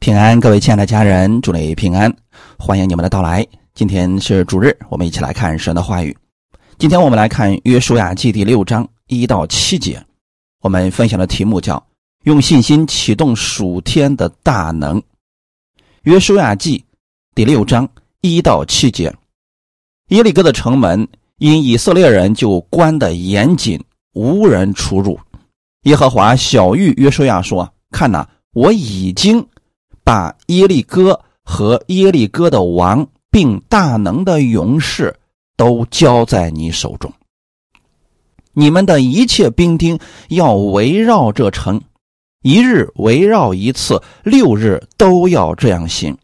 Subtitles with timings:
[0.00, 2.14] 平安，各位亲爱的家人，祝你平安，
[2.56, 3.44] 欢迎你们的到来。
[3.74, 6.16] 今天是主日，我们一起来看神的话语。
[6.78, 10.00] 今天我们来看约书亚记第六章一到七节，
[10.62, 11.84] 我们分享的题目叫
[12.22, 15.02] “用信心启动属天的大能”。
[16.04, 16.82] 约书亚记
[17.34, 17.86] 第六章
[18.20, 19.12] 一到七节，
[20.10, 21.06] 耶利哥的城门
[21.38, 25.18] 因以色列人就关得严谨，无人出入。
[25.82, 29.44] 耶和华小谕约书亚说：“看哪，我已经。”
[30.08, 35.14] 把耶利哥和耶利哥的王，并大能的勇士
[35.54, 37.12] 都交在你手中。
[38.54, 39.98] 你们的一切兵丁
[40.30, 41.82] 要围绕这城，
[42.40, 46.16] 一日围绕一次，六日都要这样行。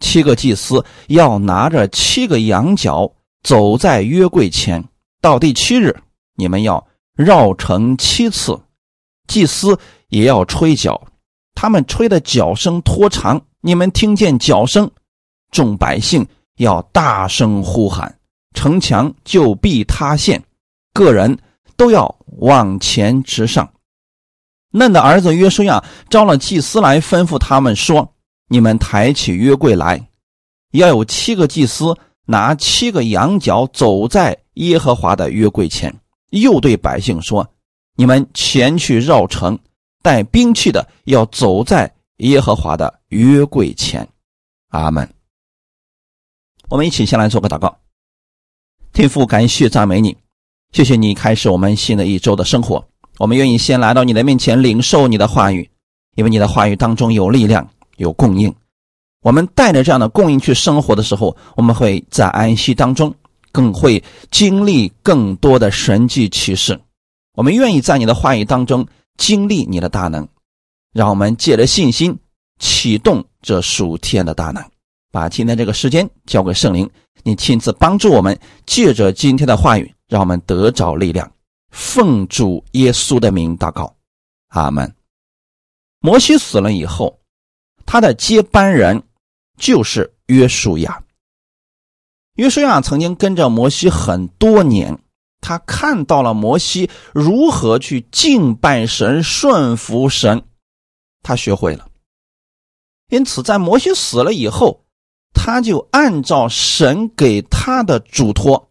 [0.00, 3.08] 七个祭司要拿着七个羊角
[3.44, 4.84] 走在约柜前，
[5.20, 5.96] 到第七日，
[6.34, 6.84] 你们要
[7.14, 8.58] 绕城七次，
[9.28, 9.78] 祭司
[10.08, 11.00] 也要吹角。
[11.60, 14.88] 他们吹的角声拖长，你们听见角声，
[15.50, 16.24] 众百姓
[16.58, 18.16] 要大声呼喊，
[18.54, 20.40] 城墙就必塌陷，
[20.94, 21.36] 个人
[21.76, 23.68] 都要往前直上。
[24.70, 28.14] 嫩的儿子约书亚招了祭司来，吩咐他们说
[28.48, 30.08] ：“你们抬起约柜来，
[30.70, 31.92] 要有七个祭司
[32.26, 35.92] 拿七个羊角走在耶和华的约柜前。”
[36.30, 37.44] 又对百姓说
[37.98, 39.58] ：“你们前去绕城。”
[40.08, 44.08] 带兵器的要走在耶和华的约柜前，
[44.70, 45.06] 阿门。
[46.70, 47.76] 我们一起先来做个祷告，
[48.94, 50.16] 天父，感谢赞美你，
[50.72, 52.82] 谢谢你开始我们新的一周的生活。
[53.18, 55.68] 我们愿意先来到你的面前领受你的话语，
[56.16, 58.54] 因为你的话语当中有力量，有供应。
[59.20, 63.14] 我们带着这样的供应去生活的时候，我们会在安息当中
[63.52, 66.80] 更会经历更多的神迹奇事。
[67.34, 68.88] 我们愿意在你的话语当中。
[69.18, 70.26] 经历你的大能，
[70.94, 72.18] 让我们借着信心
[72.58, 74.64] 启动这属天的大能，
[75.12, 76.88] 把今天这个时间交给圣灵，
[77.24, 81.30] 你亲自帮助我们，借着今天的话语，让我们得着力量。
[81.70, 83.94] 奉主耶稣的名祷告，
[84.48, 84.94] 阿门。
[86.00, 87.20] 摩西死了以后，
[87.84, 89.02] 他的接班人
[89.58, 91.02] 就是约书亚。
[92.36, 94.98] 约书亚曾经跟着摩西很多年。
[95.40, 100.42] 他看到了摩西如何去敬拜神、顺服神，
[101.22, 101.86] 他学会了。
[103.08, 104.84] 因此，在摩西死了以后，
[105.32, 108.70] 他就按照神给他的嘱托，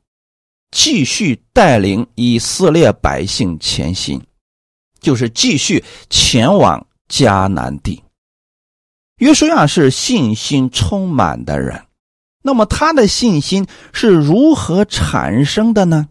[0.72, 4.22] 继续带领以色列百姓前行，
[5.00, 8.04] 就是继续前往迦南地。
[9.18, 11.88] 约书亚是信心充满的人，
[12.44, 16.08] 那么他的信心是如何产生的呢？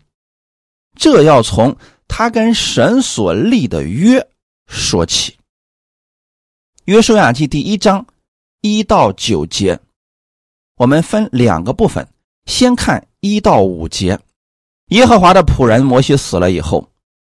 [0.97, 1.77] 这要从
[2.09, 4.27] 他跟神所立的约
[4.67, 5.37] 说起。
[6.87, 8.07] 约书亚记第一章
[8.63, 9.79] 一到九节，
[10.77, 12.09] 我们分两个部分，
[12.47, 14.19] 先看一到五节。
[14.89, 16.89] 耶和华的仆人摩西死了以后，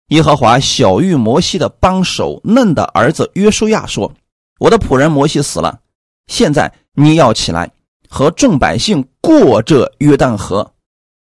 [0.09, 4.13] 耶和华小谕摩西的帮手嫩的儿子约书亚说
[4.59, 5.79] ：“我的仆人摩西死了，
[6.28, 7.72] 现在你要起来，
[8.09, 10.74] 和众百姓过这约旦河。”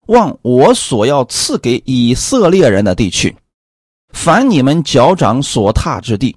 [0.07, 3.35] 望我所要赐给以色列人的地区，
[4.13, 6.37] 凡你们脚掌所踏之地，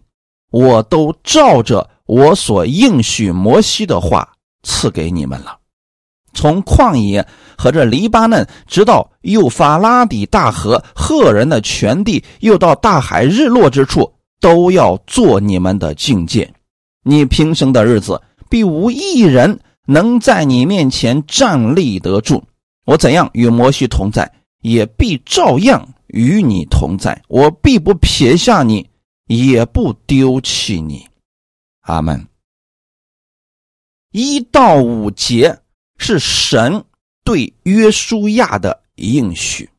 [0.51, 4.27] 我都照着我所应许摩西的话
[4.63, 5.57] 赐给你们了。
[6.33, 7.25] 从旷野
[7.57, 16.53] 和这黎巴嫩，直到幼发拉底大河、赫人的全地，又到大海日落之处，都要做你们的境界。
[17.03, 22.43] 你平生的日子，必无一人能在你面前站立得住。
[22.87, 24.31] 我怎样与摩西同在，
[24.61, 27.21] 也必照样与你同在。
[27.27, 28.89] 我必不撇下你，
[29.25, 31.05] 也不丢弃你。
[31.81, 32.25] 阿门。
[34.13, 35.59] 一到五节
[35.97, 36.81] 是神
[37.25, 39.69] 对约书亚的应许。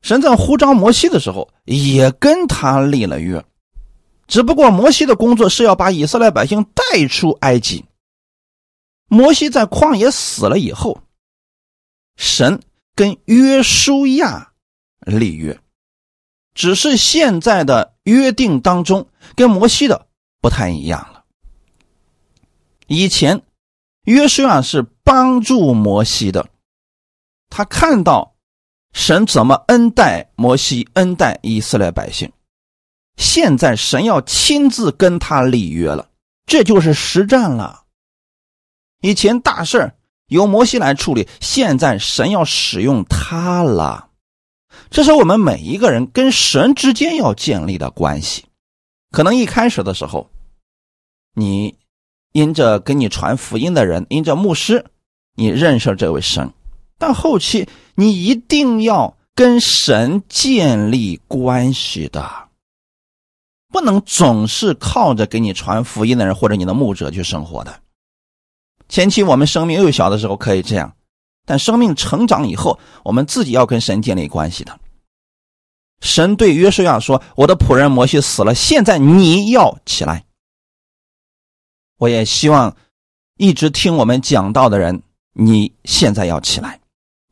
[0.00, 3.44] 神在呼召摩西的时候，也跟他立了约，
[4.26, 7.84] 只不过摩西的工作是要把以色列百姓带出埃及。
[9.08, 10.98] 摩西在旷野死了以后。
[12.16, 12.62] 神
[12.94, 14.52] 跟约书亚
[15.00, 15.60] 立约，
[16.54, 20.06] 只是现在的约定当中跟摩西的
[20.40, 21.24] 不太一样了。
[22.86, 23.42] 以前
[24.04, 26.48] 约书亚是帮助摩西的，
[27.50, 28.34] 他看到
[28.92, 32.32] 神怎么恩待摩西、恩待以色列百姓。
[33.16, 36.08] 现在神要亲自跟他立约了，
[36.46, 37.84] 这就是实战了。
[39.00, 39.95] 以前大事儿。
[40.28, 44.08] 由摩西来处理，现在神要使用他了，
[44.90, 48.44] 这是我们每一个人跟神之间要建立的关系。
[49.12, 50.28] 可能一开始的时候，
[51.34, 51.76] 你
[52.32, 54.84] 因着给你传福音的人，因着牧师，
[55.36, 56.52] 你认识这位神，
[56.98, 62.48] 但后期你一定要跟神建立关系的，
[63.68, 67.80] 不能总是靠着给你传福音的人或者你的牧者去生活的。
[68.88, 70.94] 前期我们生命幼小的时候可以这样，
[71.44, 74.78] 但生命成长以后，我们自己要跟神建立关系的。
[76.00, 80.24] 神对约书亚说：“我的仆人摩西死了，现在你要起来。”
[81.98, 82.76] 我也希望
[83.38, 85.02] 一直听我们讲道的人，
[85.32, 86.78] 你现在要起来，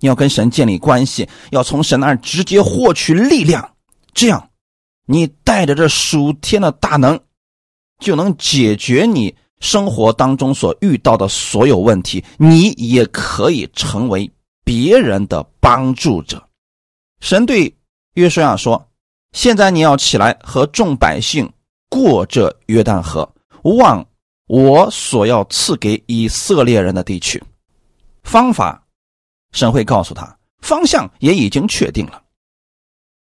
[0.00, 3.76] 你要跟神建立关系，要从神那儿直接获取力量，
[4.14, 4.50] 这样
[5.06, 7.20] 你带着这属天的大能，
[7.98, 14.30] 就能解决你生活当中所遇到的所有问题，你也可以成为
[14.62, 16.46] 别人的帮助者。
[17.20, 17.74] 神对。
[18.12, 18.90] 约书亚说
[19.32, 21.50] ：“现在你要起来，和众百姓
[21.88, 23.28] 过这约旦河，
[23.62, 24.06] 往
[24.46, 27.42] 我所要赐给以色列人的地区。
[28.22, 28.86] 方法，
[29.50, 32.22] 神会告诉他，方向也已经确定了。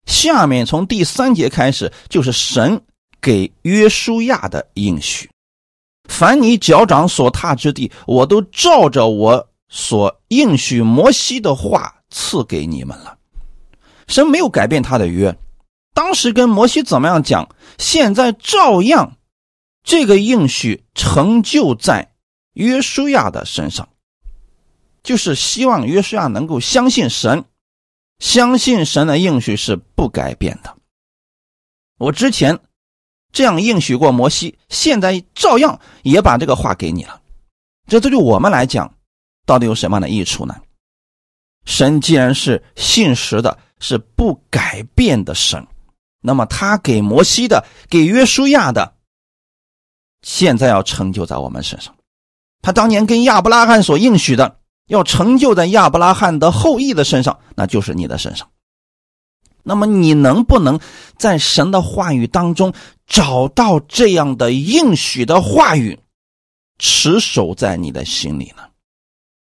[0.05, 2.79] 下面从第三节开始，就是神
[3.19, 5.31] 给约书亚的应许：
[6.13, 13.17] 凡你脚掌所踏之地，我都照着我所应许摩西的话赐给你们了。”
[14.07, 15.35] 神没有改变他的约，
[15.95, 17.49] 当时跟摩西怎么样讲，
[17.79, 19.17] 现在照样，
[19.83, 22.13] 这个应许成就在
[22.53, 23.89] 约书亚的身上，
[25.03, 27.45] 就是希望约书亚能够相信神，
[28.19, 30.77] 相信神的应许是不改变的。
[31.99, 32.59] 我之前
[33.33, 37.21] 这样应许过摩西，现在照样也把这个话给你了，
[37.89, 38.95] 这对于我们来讲，
[39.45, 40.55] 到底有什么样的益处呢？
[41.65, 43.59] 神既然是信实的。
[43.85, 45.67] 是不改变的神，
[46.21, 48.95] 那么他给摩西的、给约书亚的，
[50.23, 51.93] 现在要成就在我们身上。
[52.61, 58.49] 他当年跟亚伯拉罕所应许的，要成就在亚伯拉罕的后裔的身上，那就是你的身上。
[59.63, 60.81] 那么你能不能
[61.17, 62.73] 在神的话语当中
[63.07, 65.99] 找到这样的应许的话语，
[66.79, 68.65] 持守在你的心里呢？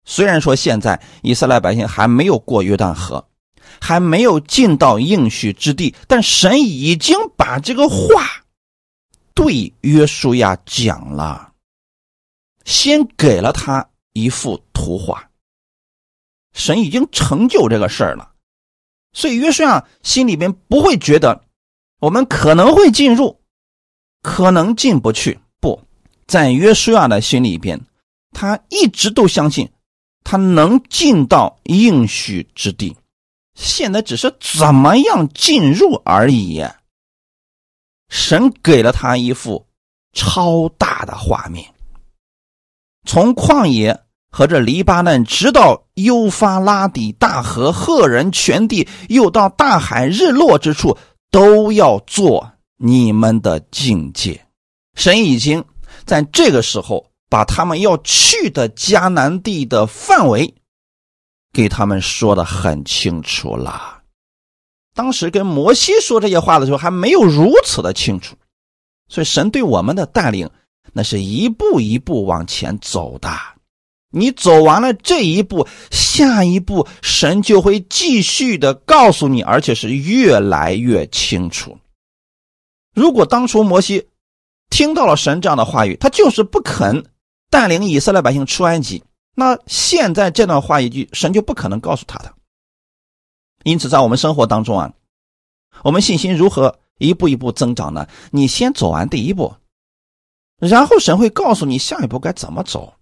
[0.05, 3.27] 虽然说现在以色列百姓还没有过约旦河。
[3.81, 7.97] 还没有进到应许之地，但神已经把这个话
[9.33, 11.51] 对约书亚讲了，
[12.63, 15.29] 先给了他一幅图画。
[16.53, 18.31] 神已经成就这个事儿了，
[19.15, 21.45] 所以约书亚心里边不会觉得
[21.99, 23.39] 我们可能会进入，
[24.21, 25.39] 可能进不去。
[25.61, 25.81] 不
[26.27, 27.79] 在约书亚的心里边，
[28.31, 29.71] 他一直都相信
[30.23, 32.95] 他能进到应许之地。
[33.55, 36.61] 现在只是怎么样进入而已。
[38.09, 39.65] 神给了他一幅
[40.11, 41.73] 超大的画面，
[43.05, 44.04] 从旷野
[44.37, 50.97] 和这黎巴嫩，直到幼发拉底大河、赫人全地，又到大海日落之处，
[51.31, 54.45] 都要做你们的境界。
[54.93, 55.63] 神已经
[56.03, 60.53] 在这个时候把他们要去的迦南地的范围。
[61.53, 64.01] 给他们说的很清楚了。
[64.93, 68.35] 当时跟摩西说这些话的时候，还没有如此的清楚。
[69.07, 70.49] 所以神对我们的带领，
[70.91, 73.31] 那是一步一步往前走的。
[74.17, 81.77] 你走完了这一步，下一步神就会继续的告诉你，而且是越来越清楚。
[82.93, 84.07] 如果当初摩西
[84.69, 87.03] 听到了神这样的话语，他就是不肯
[87.49, 89.03] 带领以色列百姓出埃及。
[89.35, 92.33] 那现在这段话一句，神就不可能告诉他的。
[93.63, 94.93] 因此，在我们生活当中啊，
[95.83, 98.07] 我们信心如何一步一步增长呢？
[98.31, 99.53] 你先走完第一步，
[100.57, 102.93] 然后神会告诉你下一步该怎么走，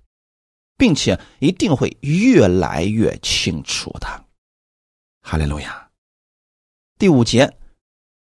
[0.77, 4.08] 并且一定会越来越清楚的。
[5.22, 5.89] 哈利路亚。
[6.98, 7.51] 第五节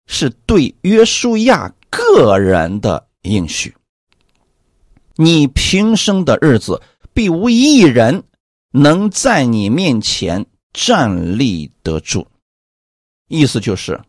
[0.08, 3.76] 是对约书亚个人的应许，
[5.16, 6.82] 你平生的日子。
[7.14, 8.26] 必无一人
[8.70, 12.28] 能在你面前站立得住。
[13.28, 14.00] 意思就是，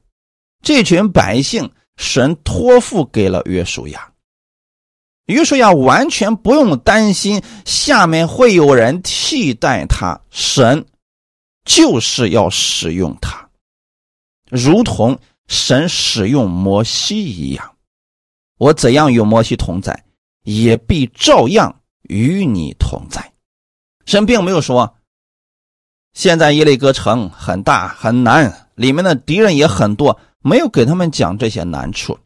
[0.63, 4.13] 这群百姓神托付给了约书亚，
[5.29, 10.85] 约书亚完全不用担心下面会有人替代他，神
[11.65, 13.49] 就是要使用他，
[14.51, 17.73] 如同神使用摩西一样。
[18.59, 20.05] 我怎样与摩西同在，
[20.45, 21.75] 也必照样。
[22.05, 23.33] 与你同在，
[24.07, 24.97] 神并没有说，
[26.15, 32.19] 现在耶利哥城很大很难，里面的敌人也很多，没有给他们讲这些难处。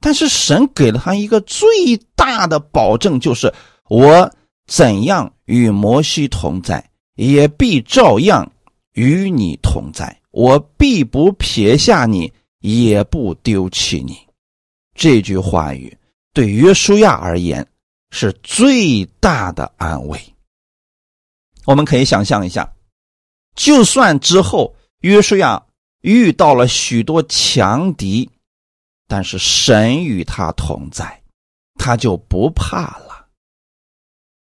[0.00, 3.52] 但是神给了他一个最大的保证，就是
[3.88, 4.32] 我
[4.66, 8.48] 怎样与摩西同在，也必照样
[8.92, 14.16] 与你同在；我必不撇下你，也不丢弃你。
[14.94, 15.96] 这句话语
[16.32, 17.66] 对约书亚而言
[18.10, 20.20] 是最大的安慰。
[21.64, 22.72] 我们可以想象一下，
[23.56, 25.60] 就算之后约书亚
[26.02, 28.30] 遇到了许多强敌。
[29.08, 31.22] 但是神与他同在，
[31.74, 33.26] 他就不怕了。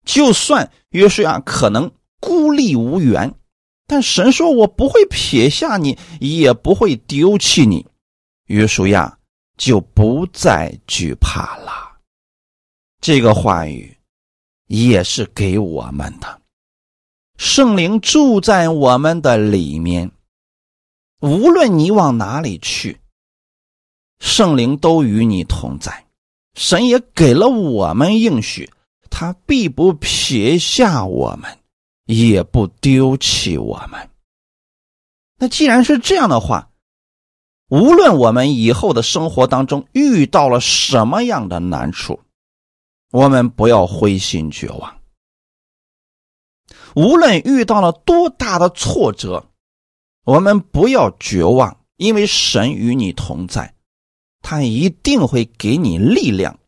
[0.04, 3.34] 就算约书亚可能孤立无援，
[3.86, 7.86] 但神说：“我不会撇下你，也不会丢弃你。”
[8.48, 9.18] 约书亚
[9.58, 11.98] 就不再惧怕了。
[13.02, 13.94] 这个话语
[14.66, 16.40] 也是给我们的。
[17.36, 20.10] 圣灵住在我们的里面，
[21.20, 22.98] 无论你往哪里去。
[24.20, 26.06] 圣灵都与你同在，
[26.54, 28.70] 神也给了我们应许，
[29.10, 31.58] 他必不撇下我们，
[32.06, 34.10] 也不丢弃我们。
[35.38, 36.70] 那既然是这样的话，
[37.68, 42.20] 无论我们以后的生活当中遇到了什么样的难处，
[43.12, 44.98] 我们不要灰心绝望。
[46.94, 49.46] 无论遇到了多大的挫折，
[50.24, 53.74] 我们不要绝望，因为神与你同在。
[54.40, 56.58] 他一定会给你力量，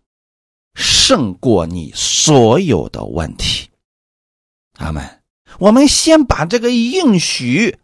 [0.75, 3.69] 胜过你所有的问题。
[4.79, 5.23] 阿门。
[5.59, 7.79] 我们先把这个应许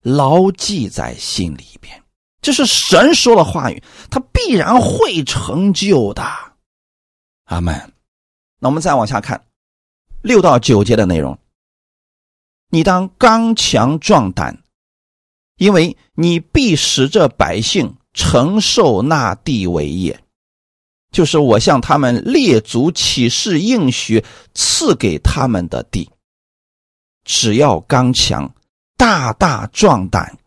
[0.00, 2.02] 牢记在心里边，
[2.40, 6.22] 这是神说的话语，他必然会成就的。
[7.44, 7.92] 阿门。
[8.58, 9.44] 那我们再往下看
[10.22, 11.38] 六到九节的内容，
[12.70, 14.62] 你当刚强壮胆，
[15.56, 17.96] 因为你必使这百姓。
[18.12, 20.20] 承受那地为业，
[21.10, 24.22] 就是我向他们列祖起誓应许
[24.54, 26.08] 赐给他们的地。
[27.24, 28.52] 只要刚强，
[28.96, 30.38] 大大壮胆，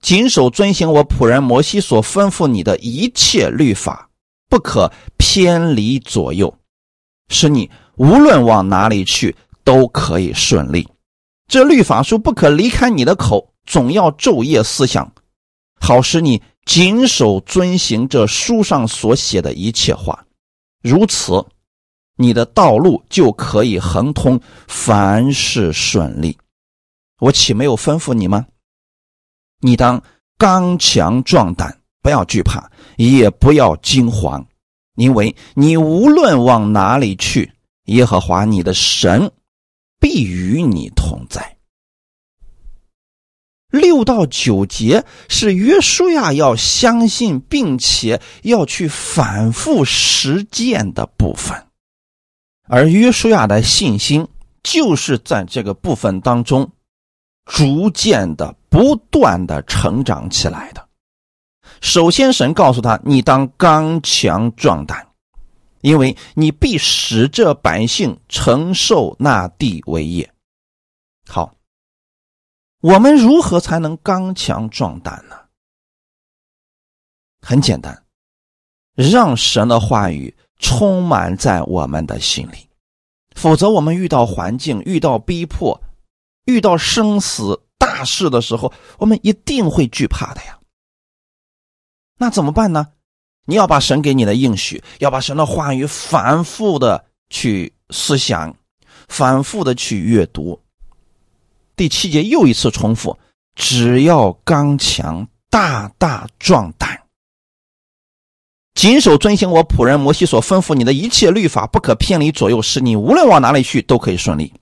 [0.00, 4.08] 谨守遵行我仆人摩西所吩咐你的一切律法，
[4.48, 6.56] 不可偏离左右，
[7.28, 10.88] 使你无论往哪里去都可以顺利。
[11.48, 15.12] 这律法书不可离开你的口，总要昼夜思想，
[15.78, 16.40] 好使你。
[16.64, 20.24] 谨守遵行这书上所写的一切话，
[20.80, 21.44] 如此，
[22.16, 26.38] 你的道路就可以亨通，凡事顺利。
[27.18, 28.46] 我岂没有吩咐你吗？
[29.60, 30.02] 你当
[30.38, 34.44] 刚强壮胆，不要惧怕，也不要惊慌，
[34.96, 37.52] 因为你无论往哪里去，
[37.86, 39.30] 耶和华你的神
[40.00, 41.51] 必与你同在。
[43.72, 51.66] 六到九节是约书亚要相信并且要去反复实践的部分，
[52.68, 54.28] 而约书亚的信心
[54.62, 56.70] 就是在这个部分当中
[57.46, 60.86] 逐渐的、不断的成长起来的。
[61.80, 65.08] 首先，神告诉他：“你当刚强壮胆，
[65.80, 70.30] 因为你必使这百姓承受那地为业。”
[71.26, 71.54] 好。
[72.82, 75.36] 我们如何才能刚强壮胆呢？
[77.40, 78.04] 很简单，
[78.96, 82.68] 让神的话语充满在我们的心里，
[83.36, 85.80] 否则我们遇到环境、遇到逼迫、
[86.46, 90.58] 遇到生死大事的时候，我们一定会惧怕的呀。
[92.18, 92.88] 那怎么办呢？
[93.46, 98.56] 你要把神给你的应许，要把神的话语反复的去思想，
[99.06, 100.61] 反复的去阅读。
[101.76, 103.18] 第七节又一次重复：
[103.54, 107.02] 只要刚强，大大壮胆，
[108.74, 114.52] 谨守遵行我仆人摩西所吩咐你的一切律法，不可偏离左右，使你无论往哪里去都可以顺利。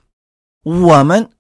[0.63, 1.31] 我们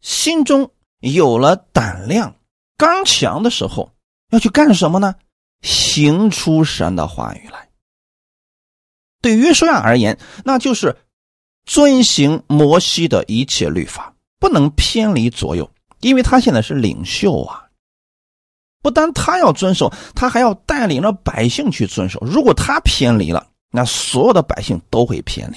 [0.00, 2.36] 心中有了胆量、
[2.76, 3.92] 刚强的时候，
[4.30, 5.14] 要去干什么呢？
[5.62, 7.68] 行出神的话语来。
[9.22, 10.96] 对约书亚而言，那就是
[11.64, 14.14] 遵行摩西的一切律法。
[14.38, 17.64] 不能偏离左右，因为他现在是领袖啊。
[18.82, 22.20] 不单他要遵守，他还要带领着百姓去遵守。
[22.20, 25.56] 如果他偏离了，那所有的百姓都会偏离。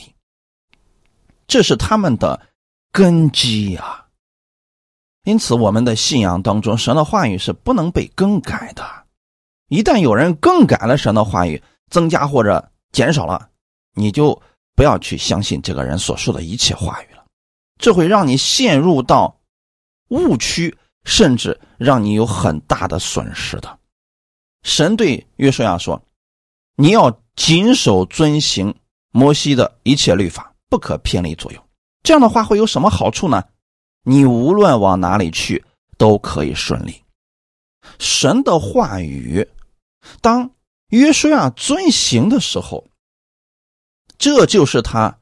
[1.48, 2.40] 这是他们的
[2.92, 4.06] 根基呀。
[5.26, 8.84] 因此，我们的信仰当中，神的话语是不能被更改的。
[9.68, 13.48] 一旦有人更改了神的话语，增加或者减少了，
[13.94, 14.42] 你就
[14.76, 17.09] 不要去相信这个人所说的一切话语。
[17.80, 19.40] 这会让你陷入到
[20.10, 23.80] 误区，甚至让你有很大的损失的。
[24.62, 26.04] 神对约书亚说
[26.76, 28.76] ：“你要谨守遵行
[29.12, 31.66] 摩西的一切律法，不可偏离左右。
[32.04, 33.44] 这样的话会有什么好处呢？
[34.04, 35.64] 你无论往哪里去
[35.98, 37.04] 都可以顺利。
[37.98, 39.48] 神的话语，
[40.22, 40.52] 当
[40.90, 42.88] 约书亚遵行的时候，
[44.18, 45.19] 这就是他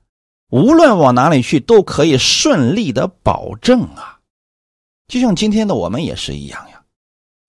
[0.49, 4.19] 无论往哪里去都可以顺利的保证啊！
[5.07, 6.81] 就像今天的我们也是一样呀。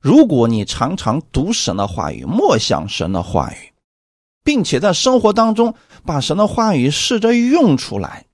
[0.00, 3.72] 如果你常常读神的话语，默想神的话语，
[4.44, 5.74] 并且在生活当中
[6.04, 8.26] 把神的话语试着用出来，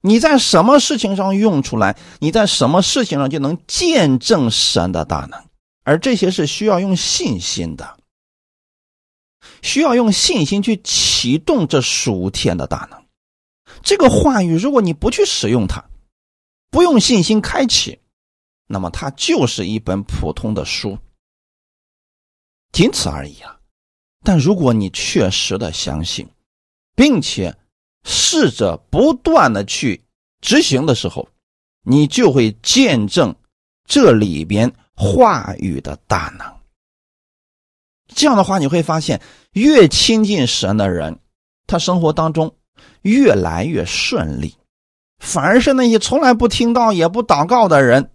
[0.00, 5.44] 你在什么事情上用出来，你在什么事情上就能见证神的大能。
[5.84, 7.98] 而这些是需要用信心的，
[9.62, 12.97] 需要用信心去启动这属天的大能。
[13.82, 15.84] 这个话语，如果你不去使用它，
[16.70, 17.98] 不用信心开启，
[18.66, 20.98] 那么它就是一本普通的书，
[22.72, 23.58] 仅此而已啊。
[24.22, 26.28] 但如果你确实的相信，
[26.94, 27.56] 并且
[28.04, 30.02] 试着不断的去
[30.40, 31.28] 执行的时候，
[31.82, 33.34] 你就会见证
[33.84, 34.72] 这里边。
[35.00, 36.58] 话语的大能，
[38.08, 41.20] 这样的话你会发现，越亲近神的人，
[41.68, 42.52] 他生活当中
[43.02, 44.50] 越来越顺利；
[45.18, 48.10] 反而是那些从来不听到也不祷告的人，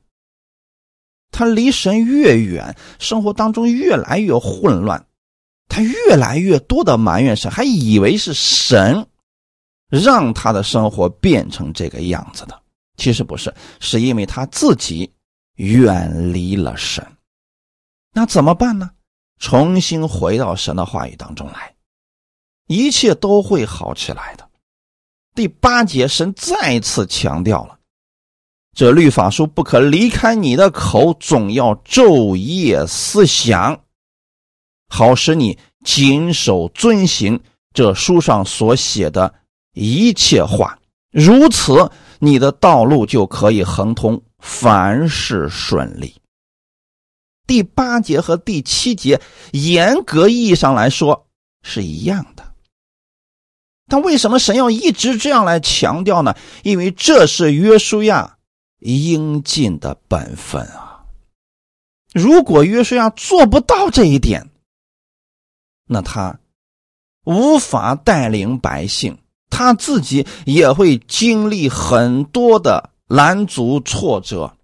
[1.32, 5.06] 他离神越远，生活当中越来越混乱，
[5.68, 9.08] 他越来越多的埋怨神，还以为是神
[9.90, 12.62] 让他的生活变成这个样子的。
[12.98, 15.12] 其实不是，是因为他自己。
[15.58, 17.06] 远离了神，
[18.12, 18.90] 那怎么办呢？
[19.38, 21.76] 重新回到神的话语当中来，
[22.66, 24.50] 一切都会好起来的。
[25.36, 27.80] 第八节，神再次强调了：
[28.76, 33.82] 这律法书不可离开你的口，总要昼夜思想，
[34.90, 37.40] 好使你谨守遵行
[37.74, 39.34] 这书上所写的
[39.74, 40.78] 一切话。
[41.12, 44.22] 如此，你的道路就可以亨通。
[44.40, 46.14] 凡事顺利。
[47.48, 49.22] 第八节和第七节，
[49.54, 51.28] 严格意义上来说
[51.62, 52.53] 是一样的。
[53.94, 56.36] 但为什么神要一直这样来强调呢？
[56.64, 58.40] 因为这是约书亚
[58.80, 61.06] 应尽的本分啊！
[62.12, 64.50] 如果约书亚做不到这一点，
[65.86, 66.40] 那他
[67.24, 69.20] 无法带领百姓，
[69.52, 72.90] 他自己也会经历很多的。
[73.06, 74.58] 拦阻挫折，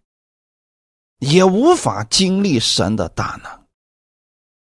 [1.19, 3.58] 也无法经历神的大能。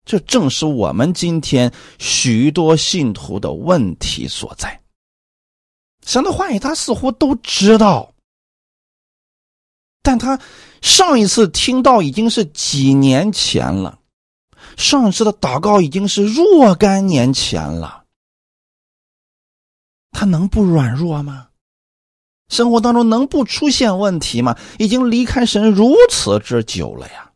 [0.05, 4.81] 这正是我们今天许多信徒的问题所在。
[6.05, 8.13] 神的话语，他似乎都知道，
[10.03, 10.39] 但他
[10.83, 13.99] 上一次听到已经是几年前了，
[14.77, 18.05] 上次的祷告已经是若干年前了，
[20.11, 21.49] 他能不软弱吗？
[22.51, 24.59] 生活当中能不出现问题吗？
[24.79, 27.33] 已经离开神如此之久了呀。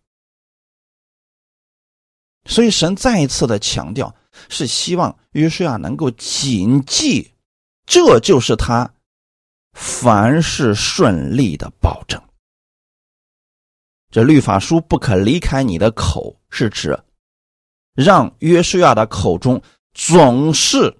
[2.49, 4.13] 所以神再一次的强调，
[4.49, 7.31] 是希望约书亚能够谨记，
[7.87, 8.91] 这就是他
[9.75, 12.21] 凡事顺利的保证。
[14.11, 16.99] 这律法书不可离开你的口，是指
[17.95, 19.61] 让约书亚的口中
[19.93, 20.97] 总是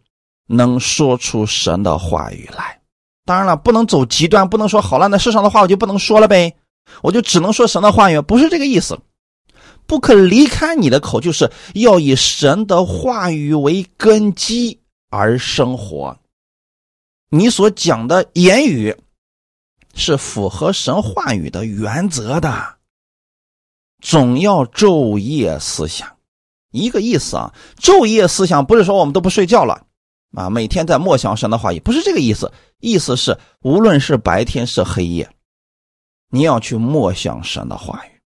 [0.47, 2.79] 能说出神的话语来。
[3.25, 6.55] 当然了，不能走极端，不能说好了，那世上的话我就不能说了呗，
[7.01, 8.99] 我就只能说神的话语，不是这个意思。
[9.89, 16.17] 不可离开你的口，就是要以神的话语为根基而生活。
[17.31, 18.95] 你所讲的言语
[19.95, 22.77] 是符合神话语的原则的，
[24.03, 26.17] 总要昼夜思想。
[26.71, 29.87] 一个意思啊，昼夜思想不是说我们都不睡觉了。
[30.37, 32.53] 啊，每天在默想神的话语，不是这个意思。
[32.81, 35.31] 意思是，无论是白天是黑夜，
[36.29, 38.18] 你要去默想神的话语，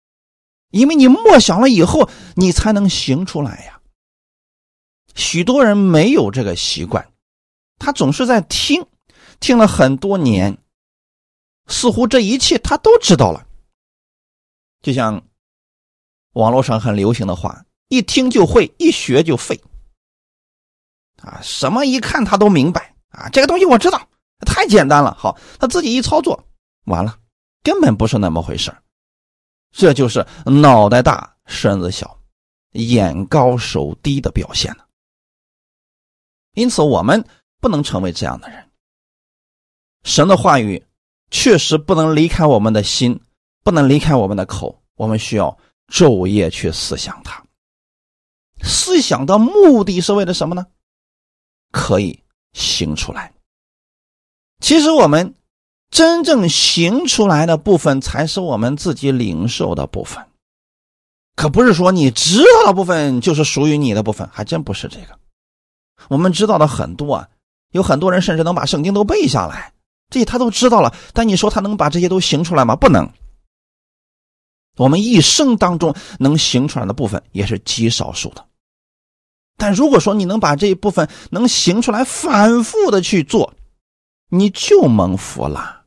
[0.71, 3.79] 因为你默想了以后，你才能行出来呀。
[5.13, 7.11] 许多人没有这个习惯，
[7.77, 8.85] 他总是在听，
[9.39, 10.57] 听了很多年，
[11.67, 13.45] 似乎这一切他都知道了。
[14.81, 15.21] 就像
[16.33, 19.61] 网络上很流行的话：“一听就会，一学就废。”
[21.21, 23.29] 啊，什么一看他都明白啊！
[23.29, 24.07] 这个东西我知道，
[24.39, 25.13] 太简单了。
[25.19, 26.47] 好，他自己一操作，
[26.85, 27.19] 完了，
[27.61, 28.75] 根本不是那么回事
[29.71, 32.19] 这就是脑袋大身子小、
[32.71, 34.85] 眼高手低的表现了。
[36.53, 37.23] 因此，我们
[37.59, 38.69] 不能成为这样的人。
[40.03, 40.85] 神的话语
[41.29, 43.19] 确实不能离开我们的心，
[43.63, 44.81] 不能离开我们的口。
[44.95, 45.57] 我们需要
[45.87, 47.43] 昼夜去思想它。
[48.63, 50.65] 思想的目的是为了什么呢？
[51.71, 52.21] 可以
[52.53, 53.33] 行出来。
[54.59, 55.33] 其实我们
[55.91, 60.25] 真正行出来的部分，才是我们自己领受的部分，
[61.35, 65.19] 可不是说你知道的部分就是属于你的部分，还真不是这个。
[66.07, 67.27] 我们知道的很多啊，
[67.71, 69.73] 有很多人甚至能把圣经都背下来，
[70.09, 72.75] 这些他都知道了，但你说他能把这些都行出来吗？
[72.75, 73.11] 不能。
[74.77, 78.45] 我们一生当中能行出来的部分也是极少数的，
[79.57, 83.53] 但如果说你能把这一部分能行出来，反复的去做，
[84.29, 85.80] 你就蒙福了。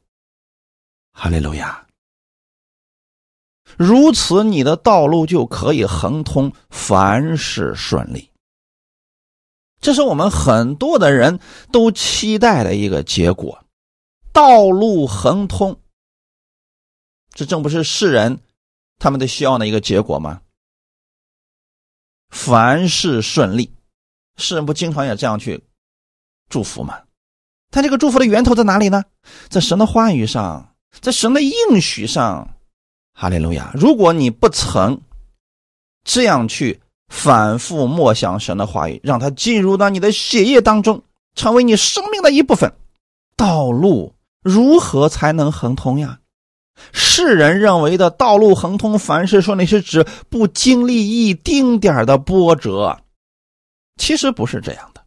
[1.15, 1.87] 哈利路亚！
[3.79, 8.31] 如此，你的道路就可以亨通，凡事顺利。
[9.81, 11.39] 这是我们很多的人
[11.73, 13.65] 都期待的一个结果，
[14.33, 15.81] 道路亨通。
[17.31, 18.41] 这正不是世人。
[18.97, 20.41] 他们都希望的一个结果吗？
[22.31, 23.75] 凡事顺利，
[24.37, 25.65] 世人不经常也这样去
[26.49, 27.03] 祝福吗？
[27.71, 29.05] 他这个祝福的源头在哪里呢？
[29.49, 32.49] 在神的话语上，在神的应许上。
[33.17, 33.71] 哈利路亚！
[33.75, 35.01] 如果你不曾
[36.03, 41.01] 这样去反复默想神的话语，让它进入到你的血液当中，
[41.37, 42.75] 成为你生命的一部分，
[43.37, 46.19] 道路如何才能亨通呀？
[46.93, 52.99] 世人认为的道路亨通、凡是说你，是指不经历一丁点的波折。
[53.97, 55.05] 其实不是这样的，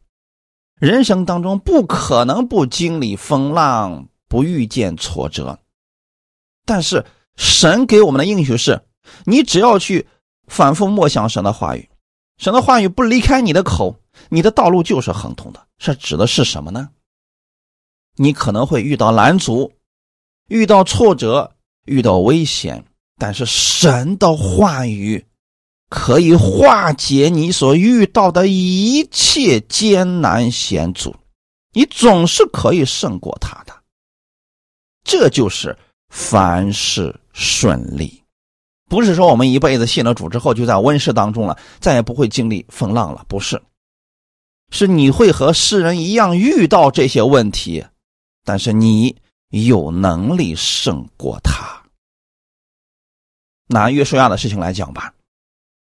[0.80, 5.60] 人生当中不可能不经历风浪、不遇见挫折。
[6.68, 7.04] 但是
[7.36, 8.80] 神给我们的应许是：
[9.26, 10.08] 你只要去
[10.46, 11.90] 反复默想神的话语，
[12.38, 13.96] 神的话语不离开你的口，
[14.30, 15.68] 你的道路就是亨通的。
[15.80, 16.90] 这指的是什么呢？
[18.18, 19.72] 你可能会遇到拦阻，
[20.50, 21.54] 遇到挫折。
[21.88, 22.84] 遇到危险，
[23.18, 25.26] 但是神的话语
[25.88, 31.16] 可以化解你所遇到的一切艰难险阻，
[31.72, 33.74] 你总是可以胜过他的。
[35.06, 35.78] 这就是
[36.10, 38.24] 凡事顺利，
[38.90, 43.62] 不是说我们一辈子信了主之后就在温室当中了，再也不会经历风浪了，不是，
[44.72, 47.86] 是你会和世人一样遇到这些问题，
[48.44, 49.16] 但是你
[49.50, 51.84] 有能力胜过他。
[53.68, 55.14] 拿约书亚的事情来讲吧，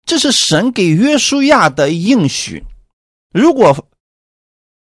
[0.06, 2.64] 这是神给约书亚的应许。
[3.32, 3.86] 如果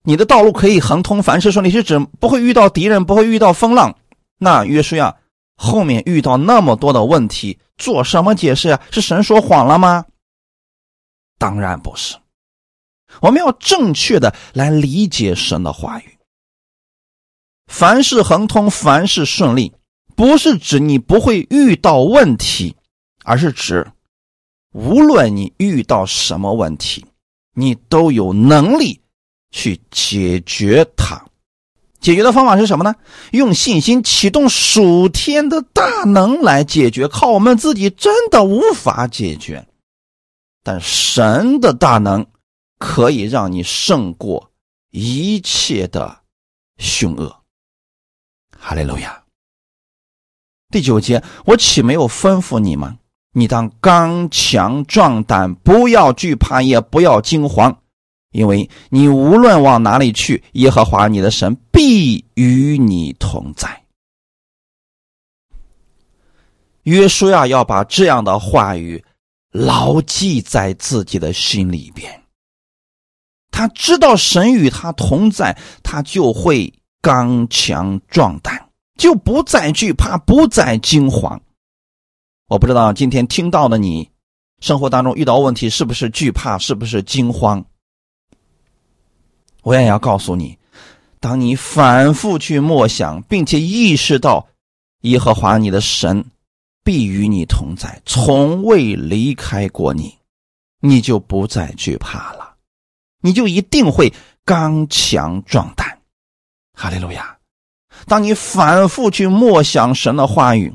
[0.03, 3.97] 你的道路可以亨通，凡事顺利，是指不会遇到敌人，不会遇到风浪。
[4.37, 5.15] 那约书亚
[5.55, 8.81] 后面遇到那么多的问题，做什么解释呀？
[8.91, 10.05] 是神说谎了吗？
[11.37, 12.15] 当然不是。
[13.21, 16.17] 我们要正确的来理解神的话语。
[17.67, 19.73] 凡事亨通，凡事顺利。
[20.15, 22.75] 不是指你不会遇到问题，
[23.25, 23.85] 而是指
[24.71, 27.05] 无论你遇到什么问题，
[27.53, 29.01] 你都有能力
[29.51, 31.21] 去解决它。
[32.05, 32.93] 解决的方法是什么呢？
[33.31, 37.07] 用信心启动属天的大能来解决。
[37.07, 39.67] 靠我们自己真的无法解决，
[40.61, 42.27] 但神的大能
[42.77, 44.51] 可以让你胜过
[44.91, 46.19] 一切的
[46.77, 47.35] 凶恶。
[48.55, 49.23] 哈利路亚。
[50.69, 52.99] 第九节，我岂没有吩咐你吗？
[53.33, 57.79] 你当刚强壮胆，不要惧怕，也不要惊慌，
[58.35, 63.81] 因为你无论往哪里去，耶和华你的神必与你同在。
[66.83, 69.01] 约书亚要把这样的话语
[69.51, 72.21] 牢记在自己的心里边。
[73.51, 76.71] 他知道神与他同在，他就会
[77.01, 78.61] 刚强壮胆。
[78.97, 81.41] 就不再惧怕，不再惊慌。
[82.47, 84.09] 我不知道今天听到的你，
[84.59, 87.65] 生活当中遇到问题是不是惧怕，是不是惊慌？
[89.65, 90.55] 我也要告诉你，
[91.19, 94.47] 当你反复去默想，并且意识到
[95.01, 96.23] 耶和华你的神
[96.83, 100.15] 必与你同在，从未离开过你，
[100.81, 102.53] 你就不再惧怕了，
[103.21, 104.13] 你就一定会
[104.45, 105.97] 刚强壮胆。
[106.77, 107.35] 哈利路亚。
[108.05, 110.71] 当你反复去默想神的话语，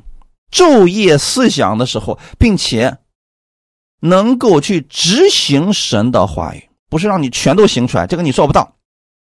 [0.50, 2.98] 昼夜思想的时候，并且
[4.00, 8.74] 能够去执行神的话语，不是让你全都行出来，这个你做不到。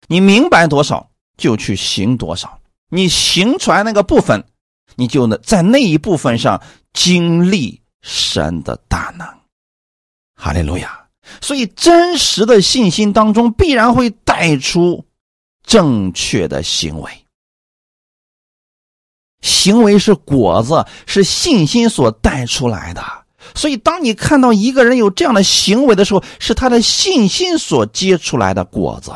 [0.07, 4.43] 你明白多少就去行多少，你行出来那个部分，
[4.95, 6.61] 你就能在那一部分上
[6.93, 9.27] 经历神的大能。
[10.35, 11.07] 哈利路亚！
[11.41, 15.05] 所以真实的信心当中，必然会带出
[15.63, 17.11] 正确的行为。
[19.41, 23.03] 行为是果子，是信心所带出来的。
[23.53, 29.11] 所以，当你看到一个人有这样的行为的时候，是他的信心所结出来的果子。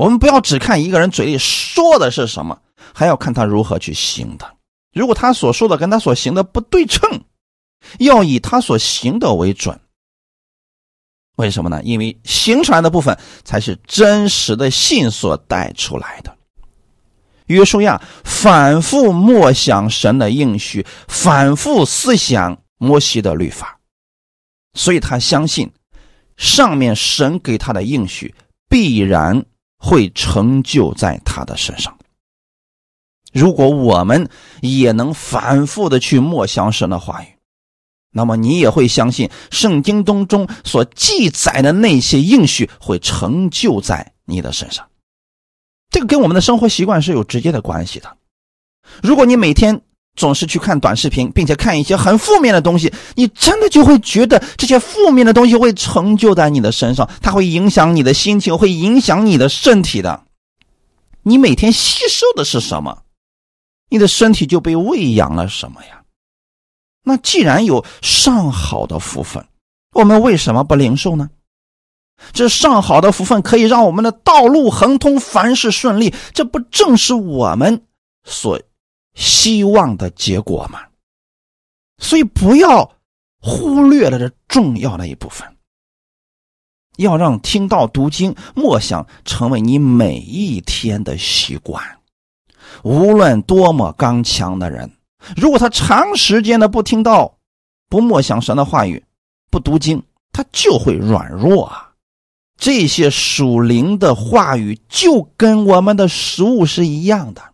[0.00, 2.58] 我们不要只看一个人嘴里说的是什么，
[2.94, 4.50] 还要看他如何去行的。
[4.94, 7.22] 如果他所说的跟他所行的不对称，
[7.98, 9.78] 要以他所行的为准。
[11.36, 11.82] 为什么呢？
[11.82, 16.34] 因为行出来的部分才是真实的信所带出来的。
[17.48, 23.78] 约书亚反复默想神的应许，反复思想摩西的律法，
[24.72, 25.70] 所以他相信
[26.38, 28.34] 上面神给他的应许
[28.66, 29.44] 必然。
[29.80, 31.96] 会成就在他的身上。
[33.32, 34.28] 如果我们
[34.60, 37.28] 也能反复的去默想神的话语，
[38.12, 44.88] 那么你也会相信圣经当中所记载的那些应许会成就在你的身上。
[45.90, 48.16] 这个跟我们的生活习惯是有直接的关系的。
[49.02, 49.80] 如果你每天，
[50.16, 60.24] 总是去看短视频，并且看一些很负面的东西，你真的就会觉得这些负面的东西会成就在你的身上，它会影响你的心情，会影响你的身体的。
[61.22, 63.02] 你每天吸收的是什么，
[63.88, 66.02] 你的身体就被喂养了什么呀？
[67.02, 69.46] 那既然有上好的福分，
[69.94, 71.30] 我们为什么不领受呢？
[72.32, 77.82] 这上好的福分可以让我们的道路亨通，凡事顺利，这不正是我们
[78.24, 78.60] 所？
[79.14, 80.80] 希望的结果嘛，
[81.98, 82.90] 所以不要
[83.40, 85.56] 忽略了这重要的一部分。
[86.96, 91.82] 要让听到读经、默想成为你每一天的习惯。
[92.82, 94.90] 无论多么刚强的人，
[95.36, 97.38] 如果他长时间的不听到、
[97.88, 99.02] 不默想神的话语、
[99.50, 101.92] 不读经，他就会软弱啊。
[102.58, 107.49] 这些属灵的话语就跟我们的食物是一样的。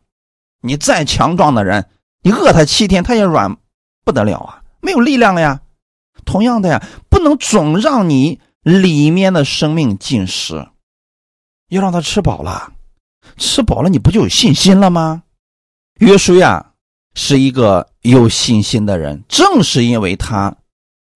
[0.67, 1.89] 你再强壮的人，
[2.23, 3.57] 你饿他七天，他也软
[4.05, 5.61] 不得了啊，没有力量了呀。
[6.25, 10.69] 同样的呀，不能总让你里面的生命进食，
[11.69, 12.73] 要让他吃饱了，
[13.37, 15.23] 吃饱了你不就有信心了吗？
[16.01, 16.73] 约书亚
[17.15, 20.57] 是一个有信心的人，正是因为他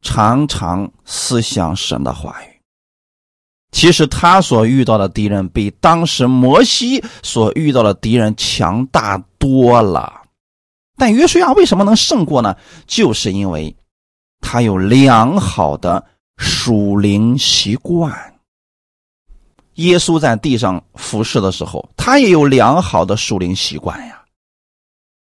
[0.00, 2.60] 常常思想神的话语。
[3.72, 10.22] 其实他所遇到的敌人比当时摩西所遇到的敌人强大多了，
[10.96, 12.56] 但约书亚为什么能胜过呢？
[12.87, 13.74] 就是因为
[14.40, 16.04] 他有良好的
[16.37, 18.12] 属灵习惯。
[19.74, 24.20] 耶稣在地上服侍的时候，他也有良好的属灵习惯呀。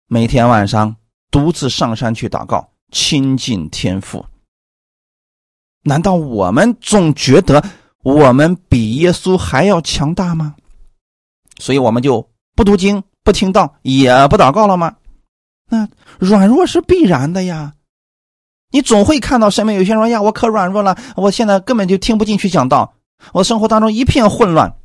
[0.07, 0.93] 每天晚上
[1.29, 4.25] 独自上山去祷告，亲近天父。
[5.83, 7.63] 难道我们总觉得？
[8.03, 10.55] 我们比耶稣还要强大吗？
[11.59, 14.95] 所以我们就不读经、不听道、也不祷告了吗？
[15.69, 15.87] 那
[16.19, 17.73] 软弱是必然的呀。
[18.71, 22.93] 你总会看到身边有些人说：“呀，我可软弱了，我现在根本就听不进去讲道，
[23.33, 24.75] 我生活当中一片混乱。”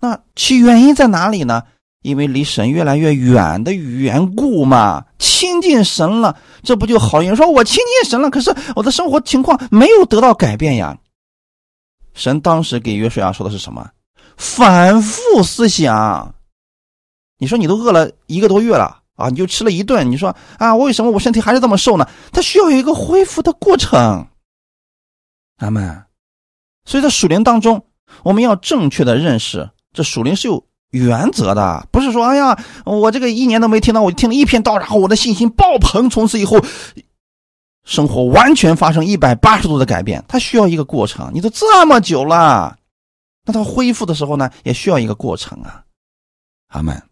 [0.00, 1.62] 那其原因在哪里呢？
[2.02, 5.04] 因为离神越来越远的缘故嘛。
[5.18, 7.22] 亲近神了，这不就好？
[7.22, 10.98] 有人说我亲近神了，可是我的生活情况没有得到改变呀。
[12.14, 13.86] 神当时给约书亚说的是什么？
[14.36, 16.34] 反复思想。
[17.38, 22.08] 你说你都饿了一个多月了啊，你就吃了一顿，你说啊，为什么我身体还是这么瘦呢？
[22.32, 24.26] 它需要有一个恢复的过程。
[25.58, 26.04] 阿门。
[26.84, 27.84] 所以在属灵当中，
[28.22, 36.58] 我们要正确的认识，这属灵是有原则的，不是说哎呀，我这个一年都没听到，我就听了一篇道，然后我的信心爆棚，从此以后。
[37.84, 41.30] 生活完全发生一百八十度的改变，它需要一个过程。
[41.34, 42.76] 你都这么久了，
[43.44, 45.84] 那它恢复的时候呢，也需要一个过程啊。
[46.68, 47.02] 阿门。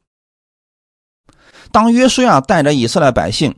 [1.71, 3.55] 当约书亚带着以色列百姓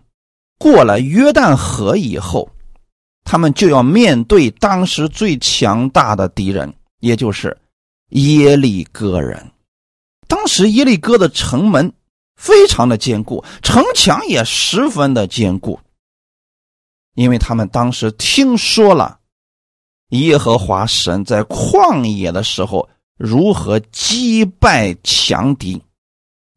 [0.58, 2.48] 过了约旦河以后，
[3.24, 7.56] 他们就要面对当时最强大的敌人，也就是
[8.10, 9.50] 耶利哥人。
[10.28, 11.92] 当时耶利哥的城门
[12.36, 15.78] 非常的坚固，城墙也十分的坚固。
[17.14, 19.18] 因为他们当时听说了
[20.10, 25.80] 耶和华神在旷野的时候如何击败强敌，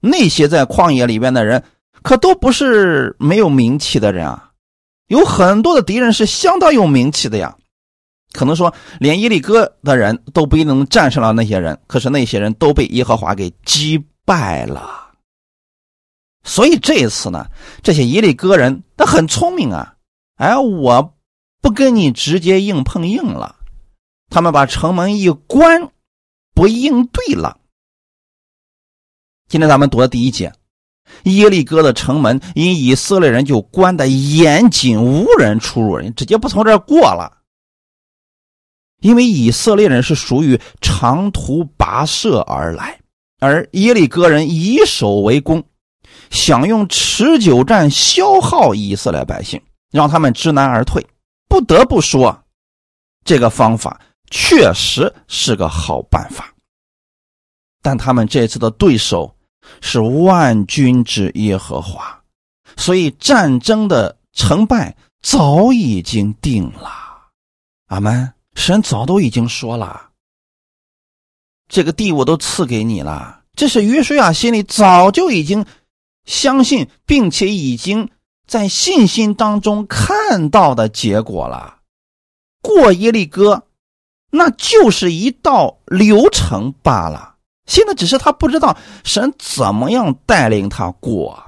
[0.02, 1.64] 那些在旷野里边的人
[2.02, 4.52] 可都不是没有名气的人啊，
[5.08, 7.56] 有很多的敌人是相当有名气的呀。
[8.34, 15.12] 可能说连耶利哥的人都不一定能战胜了那些人，可是那些人都被耶和华给击败了。
[16.44, 17.46] 所以这一次呢，
[17.82, 19.94] 这些耶利哥人他很聪明啊。
[20.38, 21.18] 哎，我
[21.62, 23.56] 不跟你直接硬碰硬了，
[24.30, 25.92] 他们把城门一关，
[26.54, 27.60] 不应对了。
[29.50, 30.54] 今天咱们读的第一节，
[31.24, 37.40] 耶利哥的城门因以色列人就关的严谨，无人出入，人直接不从这儿过了。
[39.02, 43.00] 因为以色列人是属于长途跋涉而来，
[43.40, 45.64] 而耶利哥人以守为攻，
[46.30, 51.06] 想用持久战消耗以色列百姓，让他们知难而退。
[51.48, 52.44] 不得不说，
[53.24, 56.54] 这个方法确实是个好办法。
[57.82, 59.36] 但他们这次的对手
[59.82, 62.22] 是万军之耶和华，
[62.76, 66.92] 所以战争的成败早已经定了。
[67.88, 68.34] 阿门。
[68.56, 70.10] 神早都已经说了，
[71.70, 73.44] 这个地我都赐给你了。
[73.54, 75.64] 这是约书亚心里早就已经
[76.26, 78.10] 相信，并且已经
[78.48, 81.80] 在信心当中看到的结果了。
[82.62, 83.68] 过耶利哥，
[84.32, 87.36] 那就是一道流程罢了。
[87.66, 91.44] 现在只是他不知道神怎么样带领他过，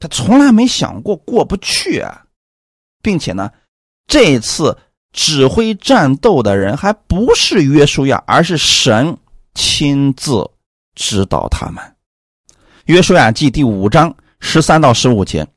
[0.00, 2.24] 他从来没想过过不去，啊
[3.02, 3.50] 并且呢，
[4.06, 4.76] 这次。
[5.10, 9.16] 指挥战斗的人还不是约书亚，而是神
[9.54, 10.48] 亲自
[10.94, 11.82] 指导他们。
[12.84, 15.48] 约书亚记第五章十三到十五节，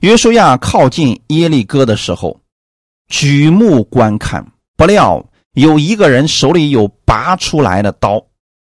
[0.00, 2.38] 约书亚靠近耶利哥的时候，
[3.08, 8.22] 举目观看，不料有一个人手里有拔出来的刀，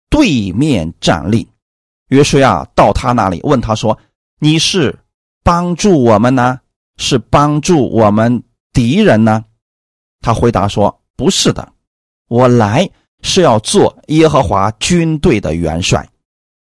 [0.10, 1.47] 对面站立。
[2.10, 3.97] 约书亚到他那里，问他说
[4.39, 4.97] ：“你是
[5.43, 6.60] 帮助我们呢，
[6.97, 9.43] 是帮助我们敌人呢？”
[10.21, 11.67] 他回答说：“不是的，
[12.30, 12.89] 我来
[13.21, 16.08] 是要做耶和华军队的元帅。”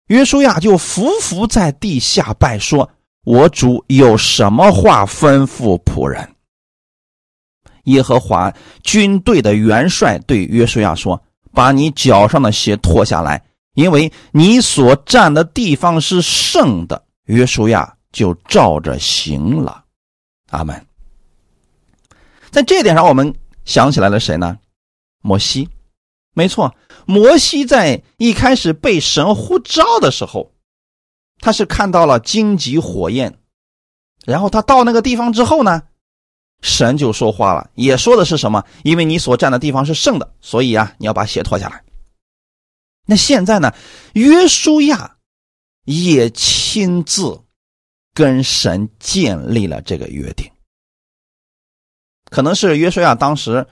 [0.08, 2.90] 约书亚就伏伏在地下拜说
[3.30, 6.34] ：“我主有什么话吩咐仆人？”
[7.84, 11.22] 耶和华军队的元帅对约书亚说
[11.54, 13.42] ：“把你脚上的鞋脱下来，
[13.74, 19.84] 因为你所站的地方是圣的。”约书亚就照着行了。
[20.50, 20.86] 阿门。
[22.50, 23.32] 在这点上，我们
[23.64, 24.58] 想起来了谁呢？
[25.22, 25.68] 摩西，
[26.34, 26.74] 没错，
[27.06, 30.50] 摩西在一开始被神呼召的时候，
[31.40, 33.38] 他是看到了荆棘火焰，
[34.24, 35.82] 然后他到那个地方之后呢，
[36.60, 38.64] 神就说话了，也说的是什么？
[38.84, 41.82] 因为你所站的地方是圣的，所以啊，你要把鞋脱下来。
[43.06, 43.74] 那现在呢，
[44.12, 45.16] 约书亚
[45.84, 47.40] 也亲自
[48.14, 50.48] 跟神建立了这个约定。
[52.26, 53.66] 可能是约书亚当时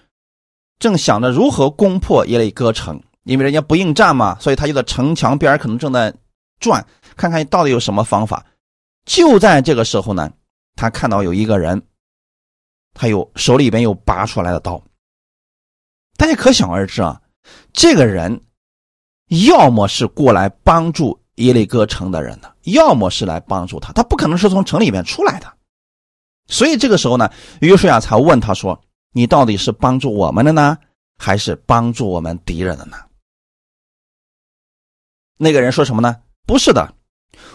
[0.81, 6.13] 正想着如何攻破耶利哥城，因为人家不应战嘛，所以他就在城墙边可能正在
[6.59, 6.85] 转，
[7.19, 8.47] 看看到底有什么方法。
[9.05, 10.33] 就在这个时候呢，
[10.75, 11.83] 他看到有一个人，
[12.95, 14.83] 他有手里边有拔出来的刀。
[16.17, 17.21] 大家可想而知啊，
[17.73, 18.41] 这个人
[19.29, 25.53] 要么是过来帮助耶利哥城的人的，要么是来帮助他，他不可能是从城里面出来的。
[26.47, 28.81] 所以这个时候呢，约书亚才问他说
[29.13, 30.77] ：“你到底是帮助我们的呢，
[31.17, 32.97] 还是帮助我们敌人的呢？”
[35.39, 36.17] 那个人说什么呢？
[36.47, 36.95] 不是的，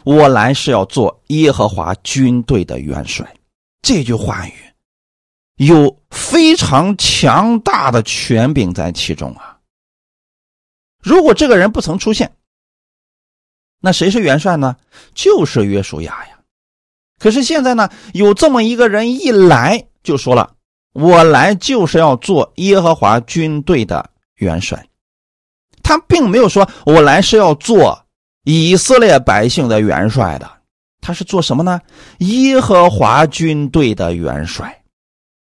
[0.04, 3.34] 我来是要做耶和华军队的元帅。
[3.82, 4.54] 这句话语
[5.56, 9.60] 有非常强大的权柄在其中啊。
[11.00, 12.34] 如果这个人不曾出现，
[13.80, 14.78] 那谁是元帅呢？
[15.14, 16.40] 就是约书亚呀。
[17.20, 20.56] 可是现在呢，有这么一个人一来就说了
[20.94, 24.88] ：“我来就是要做耶和华军队的元帅。”
[25.84, 28.03] 他并没有说“我来是要做
[28.44, 30.50] 以色列百姓的元帅的”，
[31.02, 31.80] 他是做什么呢？
[32.20, 34.84] 耶和华军队的元帅，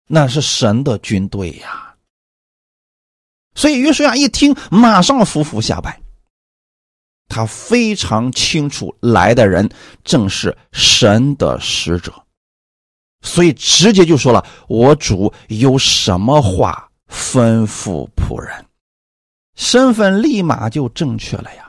[0.08, 1.94] 那是神的军队呀。
[3.56, 6.00] 所以约书亚一听，马上伏伏下拜。
[7.30, 9.70] 他非常清楚来的人
[10.04, 12.14] 正是神的使者，
[13.22, 18.66] 所以直接就说了：“我主有什么话吩咐仆人？”
[19.56, 21.67] 身份立马就正确了呀！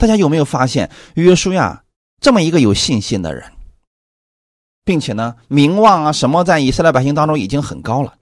[0.00, 1.84] 大家有没有发现，约书亚
[2.22, 3.52] 这么一个有信心的人，
[4.82, 8.16] 并且呢，名望啊什么在以色列百姓当中已经很高了。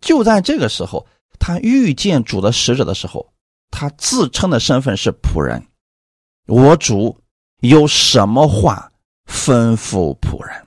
[0.00, 1.06] 就在这个时候，
[1.38, 3.30] 他遇见主的使者的时候，
[3.70, 5.62] 他自称的身份是仆人。
[6.46, 7.14] 我主
[7.60, 8.90] 有什么话
[9.30, 10.66] 吩咐仆人？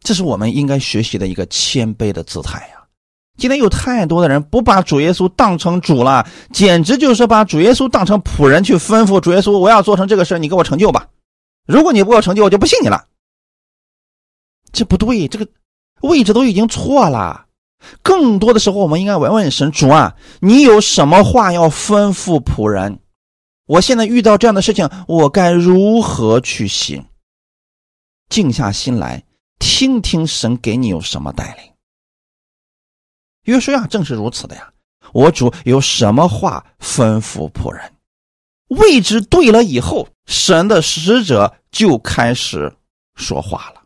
[0.00, 2.75] 这是我们应该学习的一个谦卑的姿态呀！
[3.36, 11.08] 今天有太多的人不把主耶稣当成主了，简直就是把主耶稣当成仆人去吩咐主耶稣：“我要做成这个事你给我成就吧。
[11.66, 13.04] 如果你不给我成就，我就不信你了。”
[14.72, 15.48] 这不对，这个
[16.02, 17.46] 位置都已经错了。
[18.02, 22.98] 更多的时候，我们应该问问神主啊，你有什么话要吩咐仆人？
[23.66, 27.04] 我现在遇到这样的事情，我该如何去行？
[28.28, 29.24] 静下心来，
[29.58, 31.75] 听听神给你有什么带领。
[33.46, 34.70] 约书亚正是如此的呀。
[35.12, 37.92] 我主有什么话吩咐仆人？
[38.68, 42.72] 位置对了以后，神的使者就开始
[43.14, 43.82] 说话了。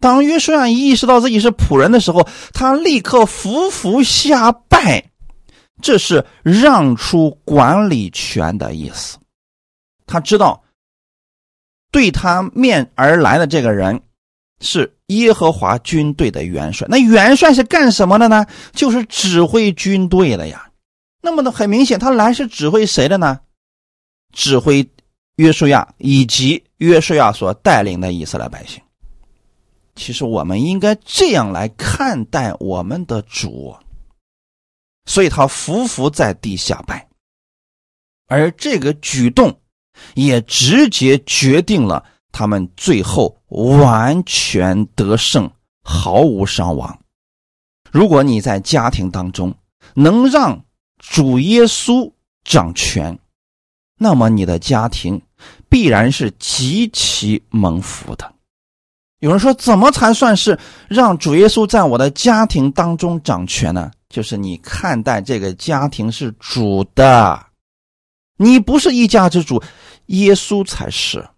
[0.00, 5.10] 当约书亚意识到自己是仆人的时候，他立刻伏伏下拜，
[5.82, 9.18] 这是让出管理权的意思。
[10.06, 10.64] 他知道，
[11.90, 14.00] 对他面而来的这个人
[14.60, 16.86] 是耶和华军队的元帅。
[16.88, 18.46] 那元帅是干什么的呢？
[18.72, 20.70] 就是指挥军队的呀。
[21.20, 23.40] 那么呢，很明显，他来是指挥谁的呢？
[24.32, 24.88] 指挥
[25.36, 28.80] 约书亚以及约书亚所带领的以色列百姓。
[29.96, 33.76] 其实我们应该这样来看待我们的主，
[35.06, 37.08] 所以他伏伏在地下拜，
[38.28, 39.60] 而这个举动
[40.14, 45.50] 也直接决定了他们最后完全得胜，
[45.82, 46.98] 毫无伤亡。
[47.90, 49.54] 如果你在家庭当中
[49.94, 50.64] 能让
[50.98, 52.12] 主耶稣
[52.44, 53.18] 掌权，
[53.98, 55.20] 那么你的家庭
[55.68, 58.32] 必然是极其蒙福的。
[59.20, 63.90] 有人说，怎么才算是让主耶稣在我的家庭当中掌权呢？
[64.08, 67.46] 就是你看待这个家庭是主的，
[68.36, 69.62] 你不是一家之主，
[70.06, 71.28] 耶稣才是。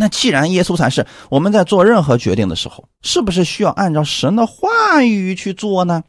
[0.00, 6.04] 那既然耶稣才是，我们在做任何决定的时候，是不是需要按照神的话语去做呢？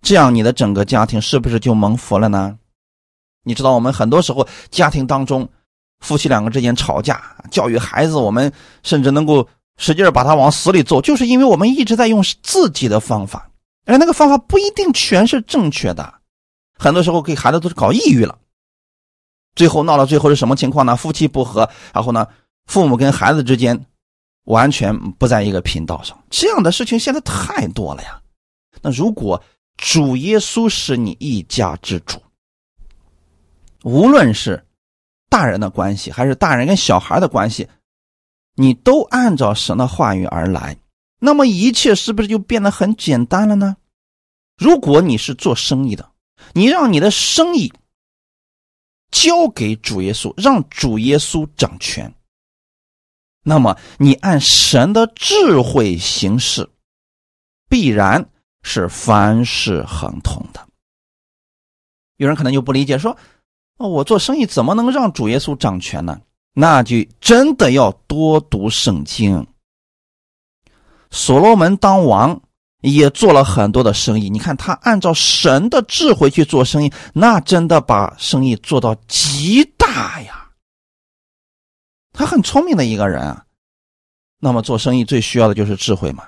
[0.00, 2.58] 这样你的整个家庭是不是就蒙福了呢？
[3.44, 5.48] 你知道，我们很多时候家庭当中，
[6.00, 8.50] 夫妻两个之间吵架，教育孩子，我们
[8.82, 9.46] 甚至能够。
[9.76, 13.50] 使劲把他往死里揍，就是因为我们一直在用自己的方法，
[13.86, 16.14] 而那个方法不一定全是正确的，
[16.78, 18.38] 很多时候给孩子都是搞抑郁了。
[19.56, 20.94] 最后闹到最后是什么情况呢？
[20.94, 22.24] 夫妻不和，然后呢，
[22.66, 23.86] 父母跟孩子之间
[24.44, 28.20] 完全不在一个频道上，这样的事情现在太多了呀。
[28.82, 29.42] 那如果
[29.76, 32.20] 主耶稣是你一家之主，
[33.82, 34.64] 无论是
[35.28, 37.68] 大人的关系，还是大人跟小孩的关系。
[38.56, 40.76] 你都按照神的话语而来，
[41.18, 43.76] 那么一切是不是就变得很简单了呢？
[44.56, 46.08] 如果你是做生意的，
[46.52, 47.72] 你让你的生意
[49.10, 52.14] 交给主耶稣，让主耶稣掌权，
[53.44, 56.68] 那么你按神的智慧行事，
[57.68, 58.28] 必然
[58.62, 60.66] 是凡事亨通的。
[62.16, 63.16] 有人可能就不理解，说
[63.78, 66.20] ：“哦，我做生意怎么能让主耶稣掌权呢？”
[66.56, 69.46] 那就真的要多读圣经。
[71.10, 72.40] 所罗门当王
[72.80, 80.43] 也做了很多的生意，你看他按照神的智慧去做生意，那真的把生意做到极大呀。
[82.14, 83.44] 他很聪明的一个人啊。
[84.38, 86.26] 那么做生意最需要的就是智慧嘛。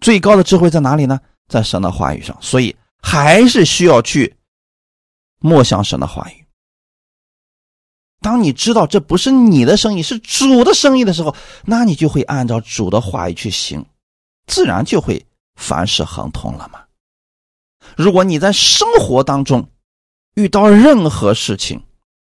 [0.00, 1.20] 最高的智慧在哪里呢？
[1.48, 4.34] 在神的话语上，所以还是需要去
[5.38, 6.44] 默想神的话语。
[8.20, 13.84] 当你知道这不是你的生意，是主的生意的时候，那你就会按照主的话语去行，
[14.46, 16.84] 自然就会凡事亨通了嘛。
[17.96, 19.68] 如果你在生活当中
[20.34, 21.82] 遇到任何事情，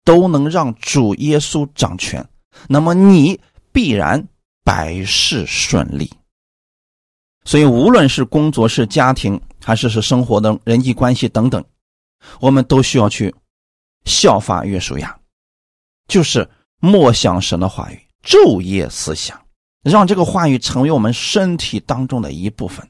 [0.06, 2.24] 都能让主耶稣掌权，
[2.68, 3.38] 那么你
[3.72, 4.24] 必然
[4.64, 6.08] 百事顺利。
[7.44, 11.64] 所以，无论是工作、是家庭，还是是生活的人际关系等等，
[12.40, 13.34] 我们都需要去
[14.04, 15.18] 效法约书亚。
[16.06, 16.48] 就是
[16.78, 19.36] 默想神的话语，昼夜思想，
[19.82, 22.88] 让这个话语成为我们身体当中的一部分。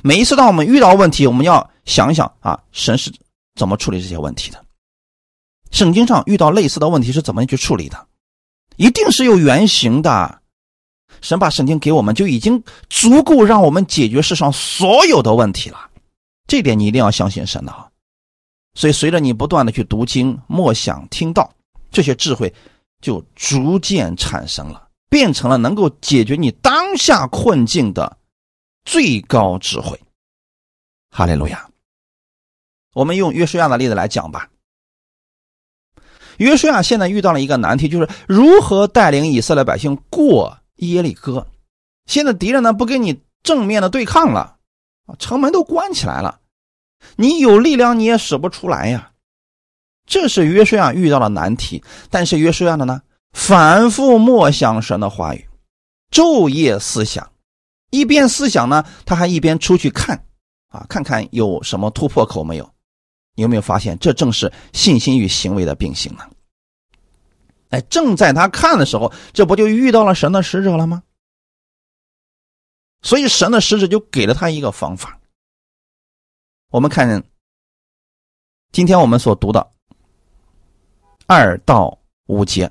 [0.00, 3.12] 每一次当我们遇到问题，我们要想一想啊，神是
[3.56, 4.64] 怎么处理这些问题的？
[5.72, 8.06] 圣经上遇到类似的问题是怎么去处理的？
[8.76, 10.40] 一定是有原型的。
[11.20, 15.90] 神把圣经给我们，就已经足够让我们解决世上所有的问题了。
[16.46, 17.88] 这点你一定要相信神的啊。
[18.74, 21.52] 所以，随着你不断的去读经、默想、听到。
[21.90, 22.52] 这些智慧
[23.02, 28.16] 就逐渐产生了，变成了能够解决你当下困境的
[28.84, 30.00] 最高智慧。
[31.10, 31.68] 哈利路亚！
[32.94, 34.48] 我们用约书亚的例子来讲吧。
[36.38, 41.46] 约书亚现在遇到了一个难题，就是如何带领以色列百姓过耶利哥。
[42.06, 44.56] 现在敌人呢不跟你正面的对抗了，
[45.06, 46.40] 啊城门都关起来了，
[47.16, 49.10] 你有力量你也使不出来呀。
[50.06, 53.02] 这是约书亚遇到的难题，但是约书亚的呢，
[53.32, 55.48] 反复默想神的话语，
[56.10, 57.30] 昼夜思想，
[57.90, 60.24] 一边思想呢，他还一边出去看，
[60.70, 62.71] 啊，看看有什么突破口没有？
[63.34, 66.28] 你有没有发现，这正是信心与行为的并行呢？
[67.70, 71.02] 哎，正在他看的时候，这不就遇到了神的使者了吗？
[73.00, 75.18] 所以神的使者就给了他一个方法，
[76.70, 77.24] 我们看
[78.70, 79.70] 今天我们所读的
[81.26, 82.70] 二到五节，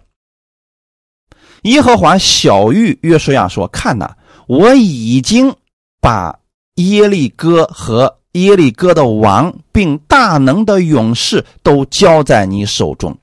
[1.63, 4.15] 耶和华小谕约书亚说：“看呐，
[4.47, 5.53] 我已经
[5.99, 6.39] 把
[6.75, 13.17] 耶利哥和耶利哥的王，并大能的勇士都交在你手中。”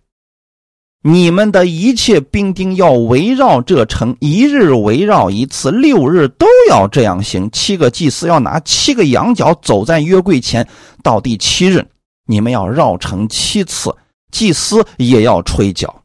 [1.01, 7.49] 你们的一切兵丁要围绕这城，一日围绕一次，六日都要这样行。
[7.53, 10.69] 七个祭司要拿七个羊角走在约柜前，
[11.03, 11.87] 到第七日，
[12.27, 13.95] 你们要绕城七次，
[14.33, 16.03] 祭司也要吹角。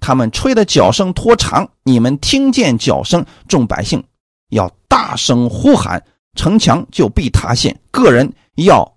[0.00, 4.02] 他们吹的角声拖长，你们听见角声，众百姓
[4.50, 6.02] 要大声呼喊，
[6.38, 7.76] 城墙就必塌陷。
[7.90, 8.96] 个人要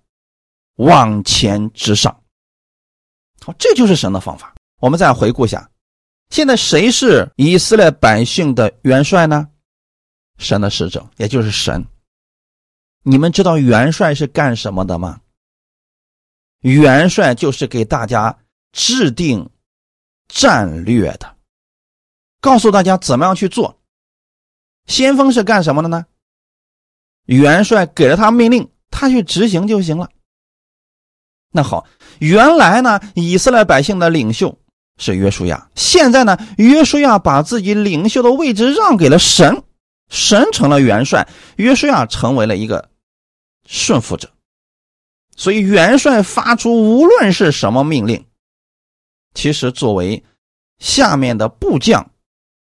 [0.76, 2.16] 往前直上。
[3.44, 4.54] 好，这就是神的方法。
[4.80, 5.68] 我们再回顾一下，
[6.30, 9.50] 现在谁是以色列百姓的元帅呢？
[10.38, 11.84] 神的使者，也就是神。
[13.02, 15.20] 你们知道元帅是干什么的吗？
[16.60, 18.38] 元帅就是给大家
[18.72, 19.50] 制定
[20.28, 21.36] 战略的，
[22.40, 23.82] 告诉大家怎么样去做。
[24.86, 26.06] 先锋是干什么的呢？
[27.26, 30.10] 元帅给了他命令，他去执行就行了。
[31.52, 31.86] 那好，
[32.20, 34.58] 原来呢，以色列百姓的领袖。
[34.98, 35.68] 是约书亚。
[35.74, 39.64] 现在呢，约书亚把自己领袖的位置让给了神，
[40.10, 42.88] 神成了元帅，约书亚成为了一个
[43.66, 44.30] 顺服者。
[45.36, 48.24] 所以元帅发出无论是什么命令，
[49.34, 50.24] 其实作为
[50.78, 52.12] 下面的部将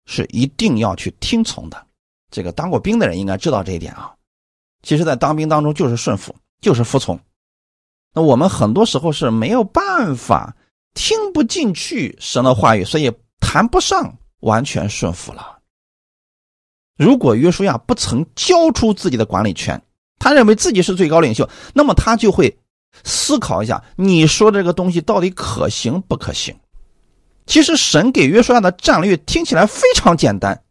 [0.06, 1.86] 是一定要去听从的。
[2.30, 4.14] 这个当过兵的人应该知道这一点啊。
[4.82, 7.18] 其实，在当兵当中就是顺服，就是服从。
[8.14, 10.56] 那我们很多时候是没有办法。
[10.94, 15.60] 听不进去神的话语，所以谈不上完全顺服了。
[16.96, 19.80] 如果约书亚不曾交出自己的管理权，
[20.18, 22.58] 他认为自己是最高领袖，那么他就会
[23.04, 26.58] 思考一下：你说这个东西到底可行不可行？
[27.46, 30.64] 其实神给约书亚的战略听起来非常简单，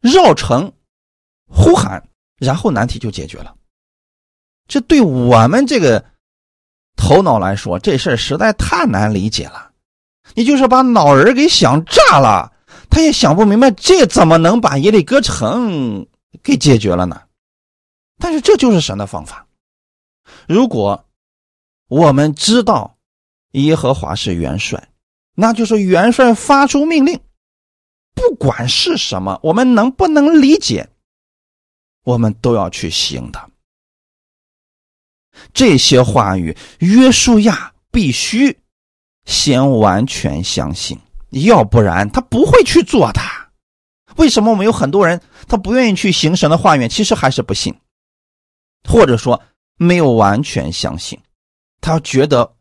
[0.00, 0.72] 绕城、
[1.46, 2.07] 呼喊，
[2.38, 3.54] 然后难题就解决了。
[4.66, 6.04] 这对我们这个
[6.96, 9.70] 头脑来说，这事实在太难理解了。
[10.34, 12.52] 你就是把脑仁给想炸了，
[12.90, 16.06] 他也想不明白这怎么能把耶利哥城
[16.42, 17.22] 给解决了呢？
[18.18, 19.46] 但是这就是神的方法。
[20.46, 21.06] 如果
[21.88, 22.98] 我们知道
[23.52, 24.88] 耶和华是元帅，
[25.34, 27.18] 那就是元帅发出命令，
[28.14, 30.90] 不管是什么，我们能不能理解，
[32.08, 33.50] 我们都要去行的。
[35.52, 38.58] 这些话语，约书亚必须。
[39.26, 40.98] 先完全相信，
[41.28, 43.20] 要不然他不会去做的。
[44.16, 46.88] 为什么我们有很多人他不愿意去行神的话语？
[46.88, 47.78] 其实还是不信，
[48.88, 49.42] 或者说
[49.76, 51.20] 没有完全相信，
[51.82, 52.54] 他觉得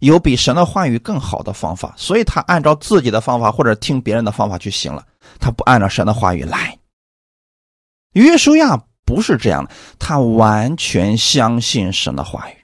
[0.00, 5.06] 有比神的话语更好的方法，所以他按照自己的方法或者听别人的方法去行了，
[5.40, 6.78] 他不按照神的话语来。
[8.12, 12.56] 约书亚不是这样的，他完全相信神的话语。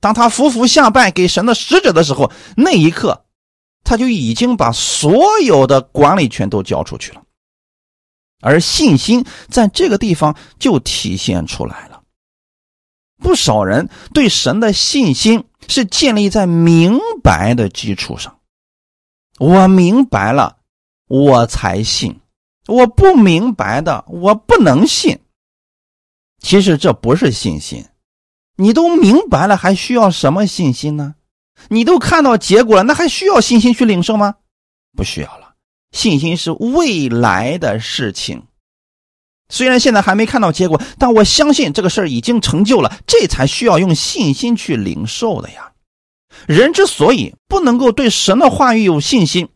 [0.00, 3.24] 当他俯伏下拜给神的使者的时候，那一刻，
[3.82, 7.22] 他就已经把所有的管理权都交出去了，
[8.40, 12.02] 而信心在这个地方就体现出来了。
[13.18, 18.38] 不少人对神的信心是建立在明白的基础上，
[19.38, 20.58] 我明白了，
[21.08, 22.20] 我才信；
[22.66, 25.20] 我不明白的，我不能信。
[26.40, 27.84] 其实这不是信心。
[28.56, 31.14] 你都明白了，还需要什么信心呢？
[31.68, 34.36] 你都看到结果了，那还需要信心去领受吗？
[34.96, 35.54] 不需要了。
[35.92, 38.44] 信心是未来的事情，
[39.48, 45.72] 虽然现在还没看到结果，但我相信这个事儿已经成就了，这才需要用信心去领受的呀。
[46.46, 49.48] 人之所以不能够对神的话语有信心，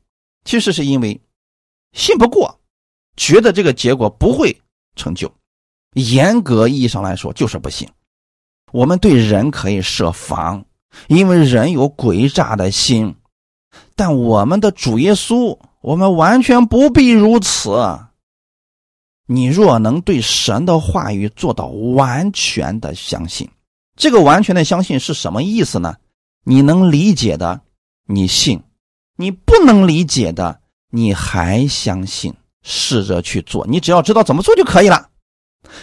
[0.44, 1.20] 其实是因为
[1.92, 2.59] 信不过，
[3.20, 4.58] 觉得这个结果不会
[4.96, 5.30] 成就。
[5.92, 7.86] 严格意义上来说，就是不行。
[8.72, 10.64] 我们对人可以设防，
[11.06, 13.14] 因为人有诡诈的心，
[13.94, 18.00] 但我们的主耶稣，我们完全不必如此。
[19.26, 23.50] 你若能对神的话语做到完全的相信，
[23.96, 25.96] 这个完全的相信是什么意思呢？
[26.44, 27.60] 你能理解的，
[28.06, 28.60] 你信；
[29.16, 30.60] 你不能理解的，
[30.90, 33.66] 你还相信，试着去做。
[33.66, 35.08] 你只要知道怎么做就可以了，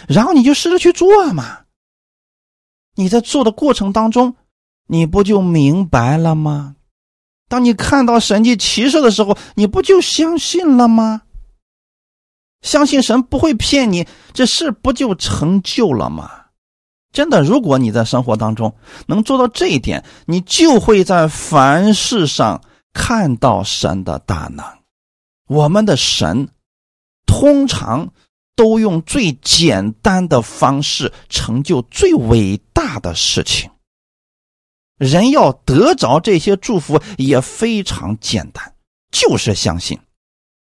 [0.08, 1.60] 然后你就试着去做嘛。
[2.94, 4.34] 你在做的过程当中，
[4.86, 6.76] 你不就明白了吗？
[7.48, 11.22] 当你看到神迹奇事的时候，你不就相信了吗？
[12.60, 16.30] 相信神不会骗你，这事不就成就了吗？
[17.12, 18.74] 真的，如果你在生活当中
[19.06, 22.60] 能做到这一点，你就会在凡事上
[22.92, 24.64] 看到神的大能。
[25.46, 26.48] 我们的神
[27.28, 28.12] 通常
[28.56, 33.70] 都用最简单的方式成就最伟大的事情。
[34.96, 38.74] 人要得着这些祝福也非常简单，
[39.12, 39.96] 就是相信。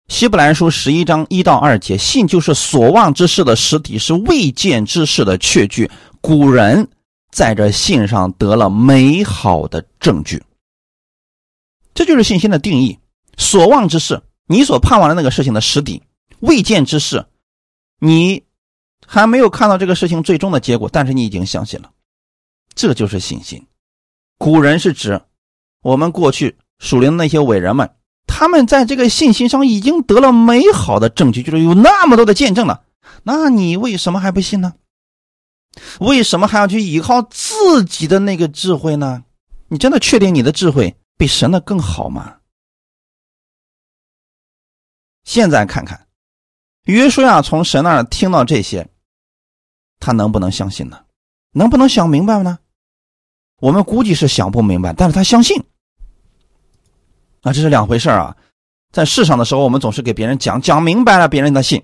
[0.08, 5.90] 希伯来书十一章一到二节，信就是所望之事的实体，是未见之事的确据。
[6.20, 6.86] 古人
[7.32, 10.40] 在这信上得了美好的证据。
[11.94, 12.98] 这就是信心的定义：
[13.36, 16.00] 所望之事，你所盼望的那个事情的实底；
[16.42, 17.26] 未见之事，
[17.98, 18.44] 你
[19.06, 21.90] 还没有看到这个事情最终的结果，但是你已经相信了。
[22.74, 23.66] 这就是信心。
[24.38, 25.20] 古人是指
[25.82, 27.96] 我们过去属灵的那些伟人们。
[28.26, 32.84] 他们在这个信心上已经得了美好的证据，就是有那么多的见证了。
[33.24, 34.74] 那你为什么还不信呢？
[36.00, 39.24] 为什么还要去依靠自己的那个智慧呢？
[39.68, 42.38] 你真的确定你的智慧比神的更好吗？
[45.24, 46.06] 现在看看，
[46.84, 48.88] 约书亚从神那儿听到这些，
[50.00, 50.98] 他能不能相信呢？
[51.52, 52.58] 能不能想明白呢？
[53.60, 55.62] 我们估计是想不明白，但是他相信。
[57.42, 58.36] 那这是两回事啊，
[58.90, 61.82] 在世上的时候，我们总是给别人讲讲明白了，别人的信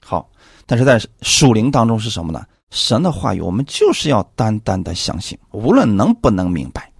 [0.00, 0.28] 好；
[0.66, 2.46] 但是在属灵当中是什么呢？
[2.70, 6.92] 神的话语，我们就是要单单的相信，无论能不能明白。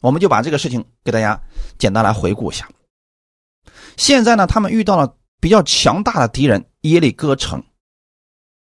[0.00, 1.40] 我们就把这个事情给大家
[1.78, 2.68] 简单来回顾一下。
[3.96, 7.60] 现在呢，他们遇到了比较强大的敌人耶利哥城，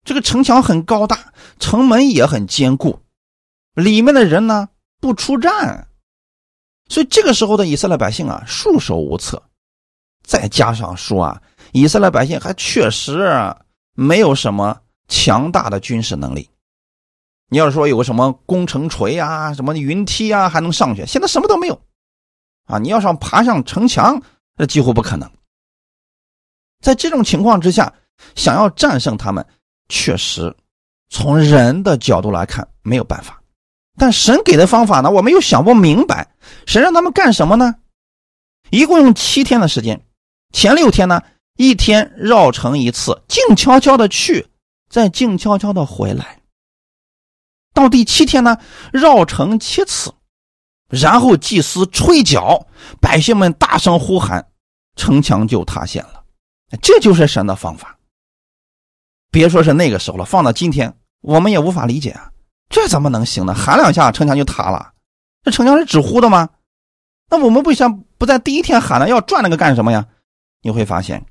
[0.05, 2.97] 这个城墙很高大，城门也很坚固，
[3.73, 4.69] 里面的人呢
[5.01, 5.89] 不出战。
[6.87, 9.43] 所以这个时候的以色列百姓啊，束手无策。
[10.23, 11.41] 再加上说啊，
[11.73, 13.29] 以色列百姓还确实
[13.93, 16.49] 没有什么强大的军事能力。
[17.49, 21.81] 你要说有个什么攻城锤啊、什么云梯啊，还能上去，现在什么都没有
[22.67, 22.79] 啊！
[22.79, 24.23] 你要想爬上城墙，
[24.55, 25.29] 那几乎不可能。
[26.81, 27.93] 在这种情况之下，
[28.35, 29.45] 想要战胜他们，
[29.89, 30.55] 确实
[31.09, 33.41] 从人的角度来看没有办法。
[33.97, 35.11] 但神给的方法呢？
[35.11, 36.25] 我们又想不明白。
[36.65, 37.75] 神让他们干什么呢？
[38.69, 40.01] 一共用七天的时间，
[40.53, 41.21] 前六天呢，
[41.57, 44.47] 一天绕城一次，静悄悄的去，
[44.89, 46.39] 再静悄悄的回来。
[47.73, 48.57] 到第七天呢，
[48.93, 50.13] 绕城七次，
[50.89, 52.67] 然后祭司吹角，
[53.01, 54.47] 百姓们大声呼喊，
[54.95, 56.18] 城墙就塌陷了。
[56.81, 57.97] 这就是神的方法。
[59.31, 62.31] 别说是那个时候了，放到今天，我们也无法理解啊。
[62.69, 63.53] 这怎么能行呢？
[63.53, 64.93] 喊两下，城墙就塌了。
[65.43, 66.49] 这城墙是纸糊的吗？
[67.29, 69.07] 那我们不想不在第一天喊了？
[69.07, 70.05] 要转那个干什么呀？
[70.61, 71.25] 你会发现，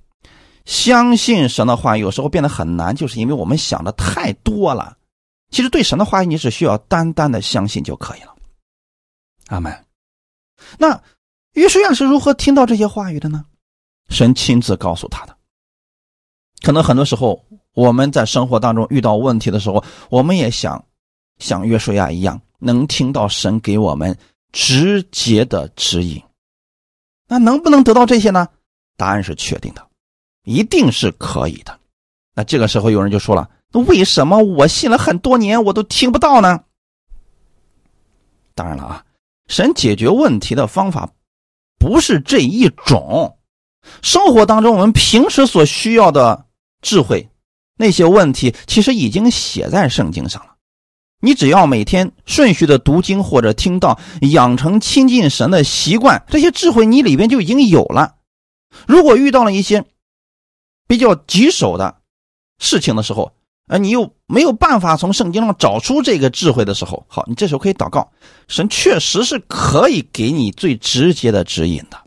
[0.64, 4.97] 相信神的话有时候变得很难，就是因为我们想的太多了。
[5.51, 8.34] 其实对神的话语，你只需要单单的相信就可以了。
[9.49, 9.84] 阿门。
[10.78, 11.01] 那
[11.55, 13.45] 约书亚是如何听到这些话语的呢？
[14.09, 15.36] 神亲自告诉他的。
[16.62, 20.84] 可能很多时候我们在生活当中遇到问题的时候，我们也想。
[21.38, 24.18] 像约书亚一样，能听到神给我们
[24.50, 26.20] 直接的指引，
[27.28, 28.48] 那能不能得到这些呢？
[28.96, 29.86] 答案是确定的，
[30.42, 31.78] 一定是可以的。
[32.34, 36.64] 那这个时候有人就说了：“那为什么我信了很多年，我都听不到呢？”
[38.56, 39.04] 当然了啊，
[39.46, 41.09] 神解决问题的方法
[41.78, 43.38] 不是这一种。
[44.03, 46.47] 生活当中我们平时所需要的
[46.83, 47.29] 智慧，
[47.76, 50.55] 那些问题其实已经写在圣经上了。
[51.20, 53.99] 你只要每天顺序的读经或者听到，
[54.31, 58.14] 养成亲近神的习惯，这些智慧你里边就已经有了。
[58.87, 59.85] 如果遇到了一些
[60.87, 61.97] 比较棘手的
[62.61, 63.33] 事情的时候，
[63.66, 68.09] 啊，你又没有办法从圣经上找出这个智慧的时候，好，你这时候可以祷告，
[68.47, 71.99] 神确实是可以给你最直接的指引的。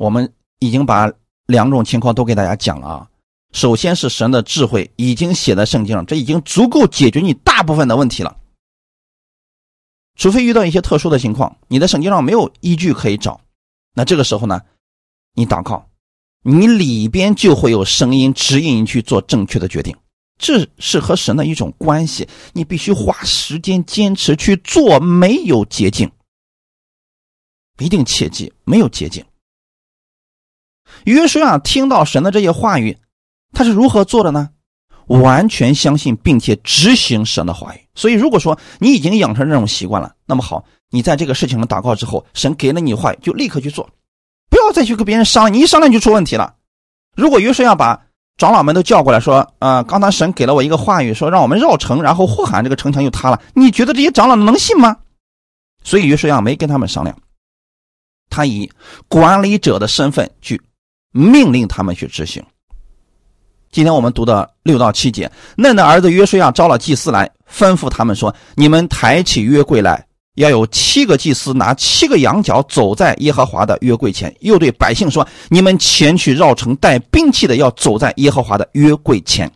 [0.00, 1.12] 我们已经把
[1.44, 3.10] 两种情况都给大家讲了啊。
[3.52, 8.34] 首先是神的智慧已经写在圣经上，这已经足够解决你大部分的问题了。
[10.16, 13.42] 除非遇到一些特殊的情况，你的圣经上没有依据可以找，
[13.92, 14.62] 那这个时候呢，
[15.34, 15.86] 你祷告，
[16.42, 19.94] 你里边就会有声音指引你去做正确的决定。
[20.38, 26.10] 这是和神的一种关系，你必须花时间坚持去做，没有捷径，
[27.78, 29.22] 一定切记没有捷径。
[31.04, 32.96] 约书亚听到神的这些话语。
[33.52, 34.48] 他是如何做的呢？
[35.06, 37.80] 完全相信并且执行神的话语。
[37.96, 43.90] 所以，如果说你已经养成这种习惯了，那么好，你在这个事情上祷告之后，神给了你话语，就立刻去做，
[44.48, 46.54] 不要再去跟别人商量，你一商量就出问题了。
[47.16, 48.00] 如果约书亚把
[48.38, 53.42] 长老们都叫过来说：“啊，刚才神给了我一个话语，说让我们绕城，然后呼喊这个城墙就塌了。
[53.52, 54.96] 你觉得这些长老能信吗？”
[55.82, 57.18] 所以约书亚没跟他们商量，
[58.30, 58.70] 他以
[59.08, 60.62] 管理者的身份去
[61.12, 62.44] 命令他们去执行。
[63.70, 70.06] 今天我们读的六到七节，嫩的儿子约书亚招了祭司来，吩咐他们说：“你们抬起约柜来。”
[70.36, 79.50] 要有七个祭司拿七个羊角走在耶和华的约柜前，又对百姓说：“你们前去绕城，带兵器的要走在耶和华的约柜前。”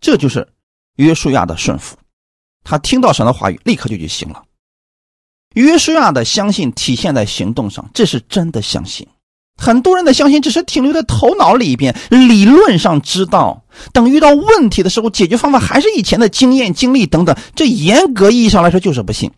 [0.00, 0.48] 这就是
[0.96, 1.96] 约书亚的顺服，
[2.64, 4.42] 他听到神的话语，立刻就去行了。
[5.54, 9.06] 约书亚的相信体现在行动上，这是真的相信。
[9.62, 17.36] 很多人的相信只是停留在头脑里边，理论上知道，等遇到问题的时候，解决方法还是以前的经验、经历等等。
[17.54, 19.30] 这严格意义上来说，就是不信。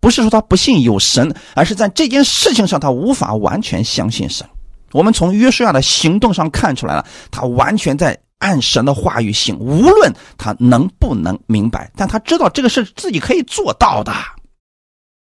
[0.00, 4.46] 不是说他不信有神，而是在这件事情上他无法完全相信神。
[4.92, 14.10] 我们从约书亚的行动上看出来了，他完全在按神的话语行，无论他能不能明白，但他知道这个是自己可以做到的。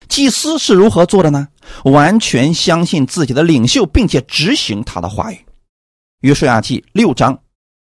[0.08, 1.48] 祭司是如何做的呢？
[1.84, 5.40] 完全相信自己的领袖，并且执行他的话语。
[6.22, 7.40] 约书亚记六章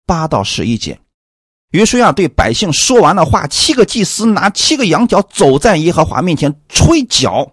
[0.07, 0.99] 八到十一节。
[1.73, 7.49] 约书亚对百姓说完了话，七个祭司拿七个羊角走在耶和华面前吹角，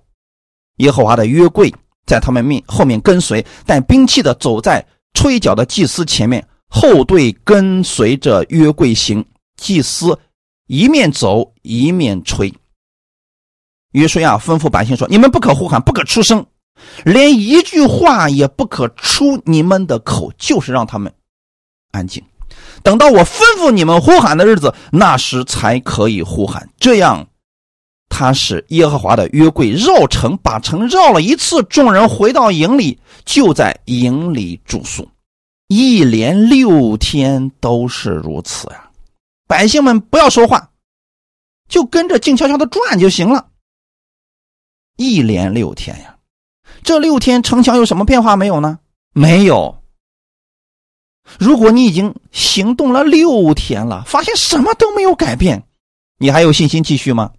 [0.77, 1.73] 耶和华的约柜
[2.05, 9.23] 在他们面后面跟随，带兵器的走在吹角的祭司前面，后队跟随着约柜行。
[9.55, 10.19] 祭司
[10.67, 12.53] 一面走一面吹。
[13.93, 16.45] 约书亚吩咐百姓说：“你们不可呼喊，不可出声，
[17.05, 21.11] 连一句话也不可出你们的口，就是让他们
[21.91, 22.23] 安静。”
[22.83, 26.67] 等到我吩咐你们呼喊的日子，那时才可以呼喊。
[26.79, 27.27] 这样，
[28.09, 31.61] 他使耶和华的约柜绕城，把城绕了一次。
[31.63, 35.07] 众人回到营里，就在营里住宿，
[35.67, 38.89] 一连六天都是如此呀。
[39.47, 40.69] 百姓们不要说话，
[41.67, 43.45] 就跟着静悄悄的转就行了。
[44.97, 46.17] 一连六天呀，
[46.83, 48.79] 这六天城墙有什么变化没有呢？
[49.13, 49.81] 没有。
[51.39, 55.63] 如果你已经行动了六天了，发现什么都没有改变，
[56.17, 57.31] 你还有信心继续吗？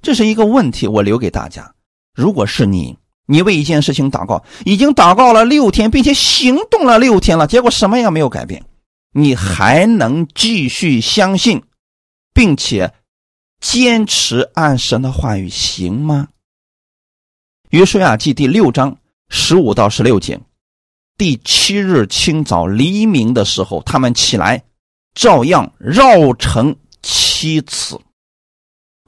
[0.00, 1.74] 这是一个问题，我留给大家。
[2.14, 2.96] 如果是你，
[3.26, 8.64] 你为一件事情祷告，已经祷告了六天，并且行动了六天了，结果什么也没有改变，
[9.12, 11.62] 你还能继续相信，
[12.32, 12.94] 并且
[13.60, 16.28] 坚持按神的话语行吗？
[17.68, 18.96] 约书亚记第六章
[19.28, 20.40] 十五到十六节。
[21.18, 24.64] 第七日清早黎明的时候，他们起来，
[25.14, 28.00] 照样绕城七次，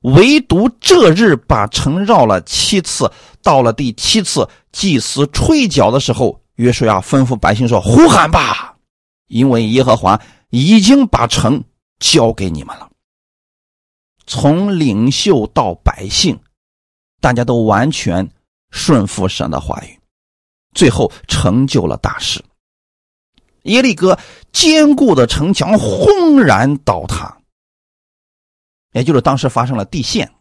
[0.02, 3.10] 唯独这日把城绕了七次。
[3.42, 8.76] 到了第七次，祭司吹角的时候，约书亚吩咐百姓说：“呼喊吧，
[9.28, 11.64] 因为耶和华已经把城
[11.98, 12.90] 交给你们了。”
[14.32, 16.40] 从领袖到百姓，
[17.20, 18.26] 大家都完全
[18.70, 20.00] 顺服神的话语。
[20.74, 22.42] 最后成就了大事。
[23.64, 24.18] 耶利哥
[24.50, 27.36] 坚固的城墙轰然倒塌，
[28.92, 30.32] 也就是当时发生了地陷，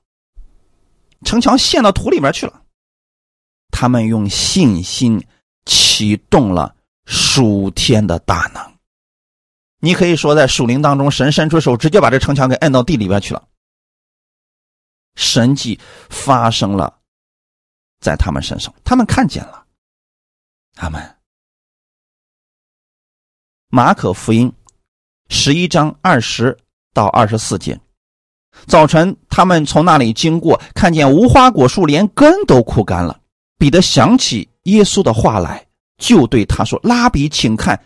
[1.25, 2.61] 城墙陷到土里面去了。
[3.71, 5.21] 他们用信心
[5.65, 6.73] 启动了
[7.05, 8.73] 属天的大能。
[9.81, 13.49] 你可以说，在属灵当中，神伸出手，直接把这城墙给摁到地里边去了。
[15.15, 16.99] 神迹发生了
[17.99, 19.65] 在他们身上，他们看见了。
[20.73, 21.17] 他们，
[23.67, 24.51] 马可福音
[25.29, 26.57] 十一章二十
[26.93, 27.79] 到二十四节，
[28.67, 33.19] 早晨他们从那里经过，看见无花果树连根都枯干了。
[33.57, 37.79] 彼得想起耶稣的话来，就对他说：“拉比，请看，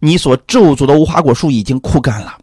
[0.00, 2.38] 你所咒诅的无花果树已经枯干了。”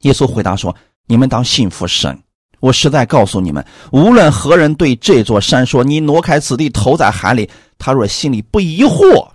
[0.00, 0.74] 耶稣回答说
[1.06, 2.20] ：“你们当信服神。
[2.64, 3.62] 我实在告诉你们，
[3.92, 9.28] 无论何人对这座山说：‘你挪开此地，投在海里’，他若心里不疑惑，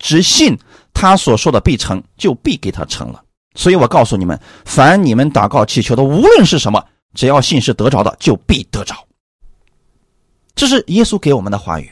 [0.00, 0.58] 只信
[0.92, 3.22] 他所说的必成就，必给他成了。
[3.54, 8.96] 所以我告诉你们，凡你们祷告祈求的，无论是什么，只要信是得着的，就必得着。
[10.56, 11.88] 这是耶稣给我们的话语。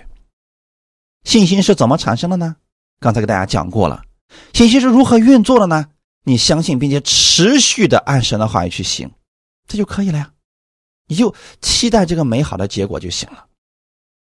[1.22, 2.56] 信心是怎么产生的呢？
[2.98, 4.02] 刚才给大家讲过了。
[4.52, 5.86] 信心是如何运作的呢？
[6.24, 9.08] 你相信并且持续的按神的话语去行，
[9.68, 10.28] 这就可以了呀。
[11.10, 13.44] 你就期待这个美好的结果就行了。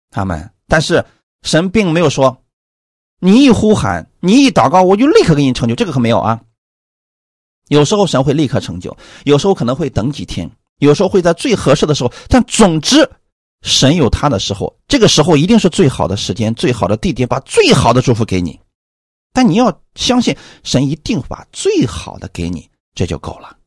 [0.10, 1.06] 他们，但是。
[1.44, 2.44] 神并没有说，
[3.18, 6.40] 你一呼喊，你一祷告，我就立刻给你成就，这个可没有啊。
[7.70, 10.48] 有时候神会立刻成就，有时候可能会等几天，
[10.78, 12.14] 有时候会在最合适的时候。
[12.28, 13.10] 但总之，
[13.64, 18.60] 神有他的时候，这个时候一定是最好的时间、最好的地点，把最好的祝福给你。
[19.34, 23.58] 但你要相信，神一定把最好的给你，这就够了。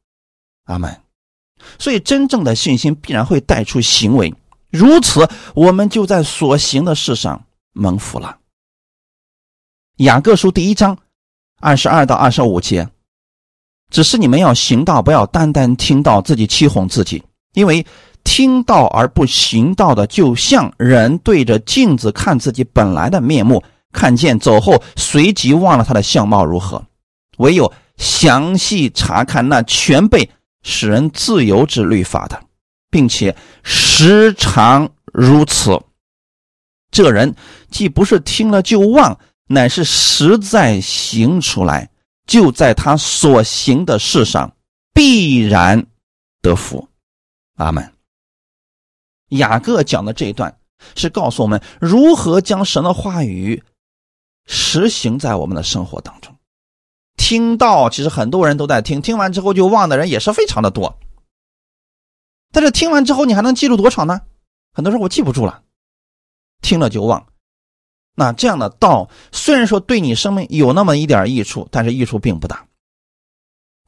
[0.67, 1.04] 阿门。
[1.79, 4.33] 所以，真正的信心必然会带出行为，
[4.71, 8.37] 如此，我们就在所行的事上蒙福了。
[9.99, 10.97] 雅各书第一章
[11.61, 12.89] 二十二到二十五节，
[13.91, 17.87] 只是你们要行道，不要单单听到自己欺哄自己，因为
[18.25, 23.62] 听到而不行道的，就像人对着镜子看自己本来的面目。
[23.93, 26.83] 看见走后，随即忘了他的相貌如何；
[27.37, 30.29] 唯有详细查看那全被
[30.65, 32.43] 使人自由之律法的，
[32.91, 35.81] 并且时常如此，
[36.91, 37.33] 这人
[37.71, 41.89] 既不是听了就忘，乃是实在行出来，
[42.27, 44.53] 就在他所行的事上
[44.93, 45.87] 必然
[46.43, 46.89] 得福。
[47.57, 47.93] 阿门。
[49.29, 50.59] 雅各讲的这一段
[50.97, 53.62] 是告诉我们如何将神的话语。
[54.47, 56.34] 实行在我们的生活当中，
[57.17, 60.99] 听到其实很多人都在听，听完之后就忘的人也是非常的多。
[62.53, 64.21] 但是听完之后你还能记住多少呢？
[64.73, 65.62] 很多时候我记不住了，
[66.62, 67.27] 听了就忘。
[68.17, 72.67] 那这样的道虽然说对你生命有那么一点益处，但是益处并不大。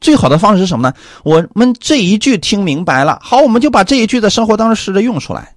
[0.01, 0.95] 最好的方式是什么呢？
[1.25, 5.55] 我们这一句听明白了，好，我们就把这一句在生活当中试着用出来。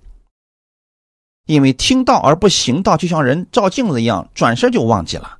[1.45, 5.39] 因为听到而不行道，就像人照镜子一样，转身就忘记了。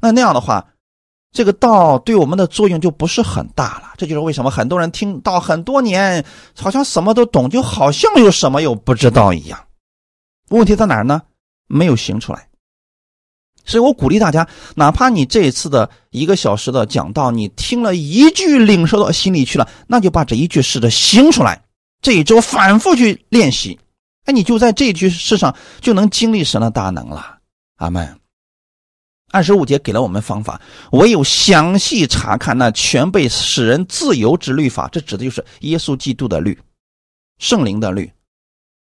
[0.00, 0.66] 那那样的话，
[1.36, 3.92] 这个道对我们的作用就不是很大了。
[3.98, 6.24] 这就是为什么很多人听到很多年，
[6.58, 9.62] 好像什么都懂，就好像有什么又不知道一样。
[10.48, 11.20] 问题在哪儿呢？
[11.68, 12.48] 没有行出来。
[13.66, 21.62] 所以我鼓励大家，哪怕你这一次的一个小时的讲道，你听了一句，领受到心里去了，那就把这一句试着行出来。
[22.00, 23.78] 这一周反复去练习。
[24.24, 27.38] 哎，你就在这一句事上就能经历神的大能了，
[27.76, 28.18] 阿门。
[29.32, 30.60] 二十五节给了我们方法，
[30.92, 36.58] 唯有详细查看那全被使人自由之律法，这指的就是耶稣基督的律，
[37.38, 38.10] 圣灵的律。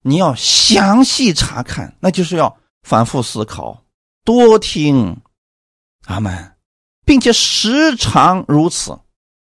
[0.03, 3.83] 你要详细查看，那就是要反复思考，
[4.23, 5.17] 多听，
[6.05, 6.53] 阿门，
[7.05, 8.97] 并且时常如此，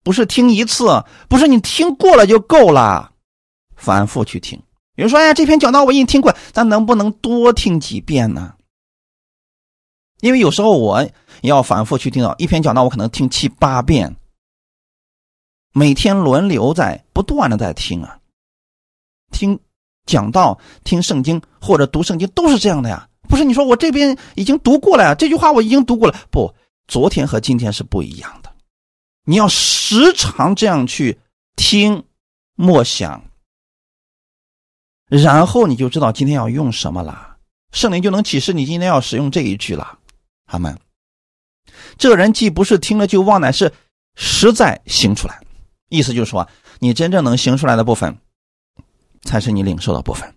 [0.04, 3.12] 不是听一次，不是你听过了就够了，
[3.76, 4.62] 反复去听。
[4.94, 8.54] 比如说，哎呀，这篇讲道我已经听过，咱能不能多听几遍呢？
[10.20, 11.06] 因为有时候我
[11.42, 14.16] 要反复去听到一篇讲道，我可能听七八遍，
[15.72, 18.18] 每天轮流在不断的在听啊，
[19.30, 19.58] 听
[20.06, 23.08] 讲道、听圣经或者读圣经都是这样的呀。
[23.28, 26.54] 不是你说我这边已经读过了呀，这句话我已经读过了，不，
[26.88, 28.50] 昨天和今天是不一样的。
[29.24, 31.18] 你要时常这样去
[31.56, 32.04] 听，
[32.54, 33.22] 默想。
[35.08, 37.36] 然后你就知道今天要用什么了，
[37.72, 39.98] 圣灵就能启示你今天要使用这一句了。
[40.46, 40.78] 他们，
[41.98, 43.72] 这个人既不是听了就忘，乃是
[44.14, 45.40] 实在行出来。
[45.88, 48.16] 意思就是说，你真正能行出来的部分，
[49.22, 50.28] 才是你领受的部分；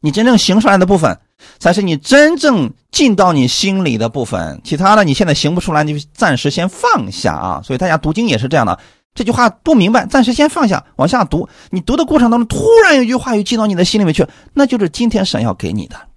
[0.00, 1.20] 你真正行出来的部分，
[1.58, 4.60] 才是你真正进到你心里的部分。
[4.64, 7.60] 其他的你现在行不出来，你就暂时先放下啊。
[7.62, 8.78] 所以大家读经也是这样的。
[9.14, 11.48] 这句话不明白，暂时先放下，往下读。
[11.70, 16.07] 你读的过程当中，突然有句话语进到你的心里面去，那就是今天神要给你的。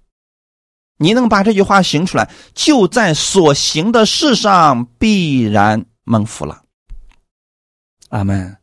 [0.98, 6.62] 你能把这句话行出来，就在所行的事上必然蒙福了。
[8.10, 8.56] 阿门。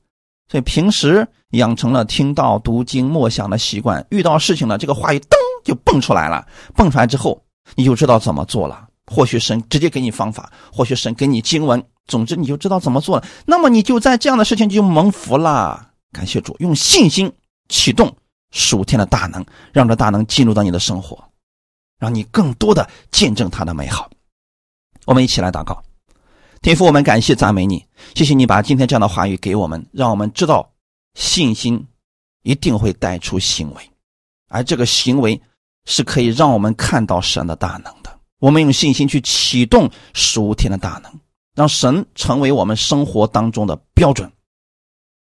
[0.52, 6.48] 所以平时养成了听到读经默想的习惯，遇到事情了，这个话语噔就蹦出来了。
[6.76, 7.44] 蹦出来之后，
[7.76, 8.88] 你就知道怎么做了。
[9.06, 11.84] 或许神直接给你方法，或许神给你经文。
[12.08, 13.26] 总之，你就知道怎么做了。
[13.46, 15.92] 那么，你就在这样的事情就蒙福了。
[16.12, 17.32] 感谢主，用信心
[17.68, 18.12] 启动
[18.52, 21.24] 属天的大能，让这大能进入到你的生活，
[22.00, 24.10] 让你更多的见证他的美好。
[25.06, 25.84] 我们一起来祷告，
[26.62, 27.86] 天父，我们感谢赞美你，
[28.16, 30.72] 谢谢你把今天这样的话语给我们，让我们知道
[31.14, 31.86] 信心
[32.44, 33.92] 一定会带出行为，
[34.48, 35.40] 而这个行为
[35.86, 38.20] 是可以让我们看到神的大能的。
[38.40, 41.12] 我们用信心去启动属天的大能。
[41.56, 44.32] 让神成为我们生活当中的标准，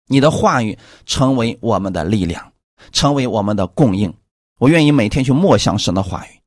[0.06, 2.52] 你的话语成为我们的力量，
[2.92, 4.14] 成为我们的供应。
[4.60, 6.37] 我愿意每天去默想神的话语，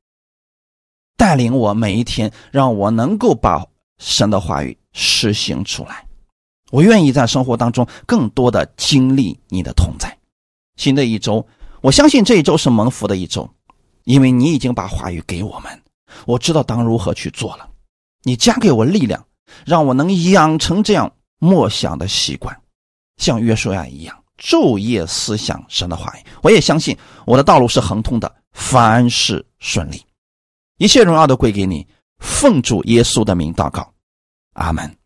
[1.22, 3.64] 带领我每一天，让我能够把
[4.00, 6.04] 神的话语实行出来。
[6.72, 10.18] 我愿意在生活当中更多的经历你的同在。
[10.74, 11.46] 新的一周，
[11.80, 13.48] 我相信这一周是蒙福的一周，
[14.02, 15.80] 因为你已经把话语给我们，
[16.26, 17.68] 我知道当如何去做了。
[18.24, 19.24] 你加给我力量。
[19.64, 22.58] 让我能养成这样默想的习惯，
[23.18, 26.24] 像约书亚一样昼夜思想神的话语。
[26.42, 26.96] 我也相信
[27.26, 30.04] 我的道路是亨通的，凡事顺利，
[30.82, 31.86] 一切荣耀都归给你。
[32.18, 33.94] 奉主耶稣的名祷告，
[34.54, 34.96] 阿门。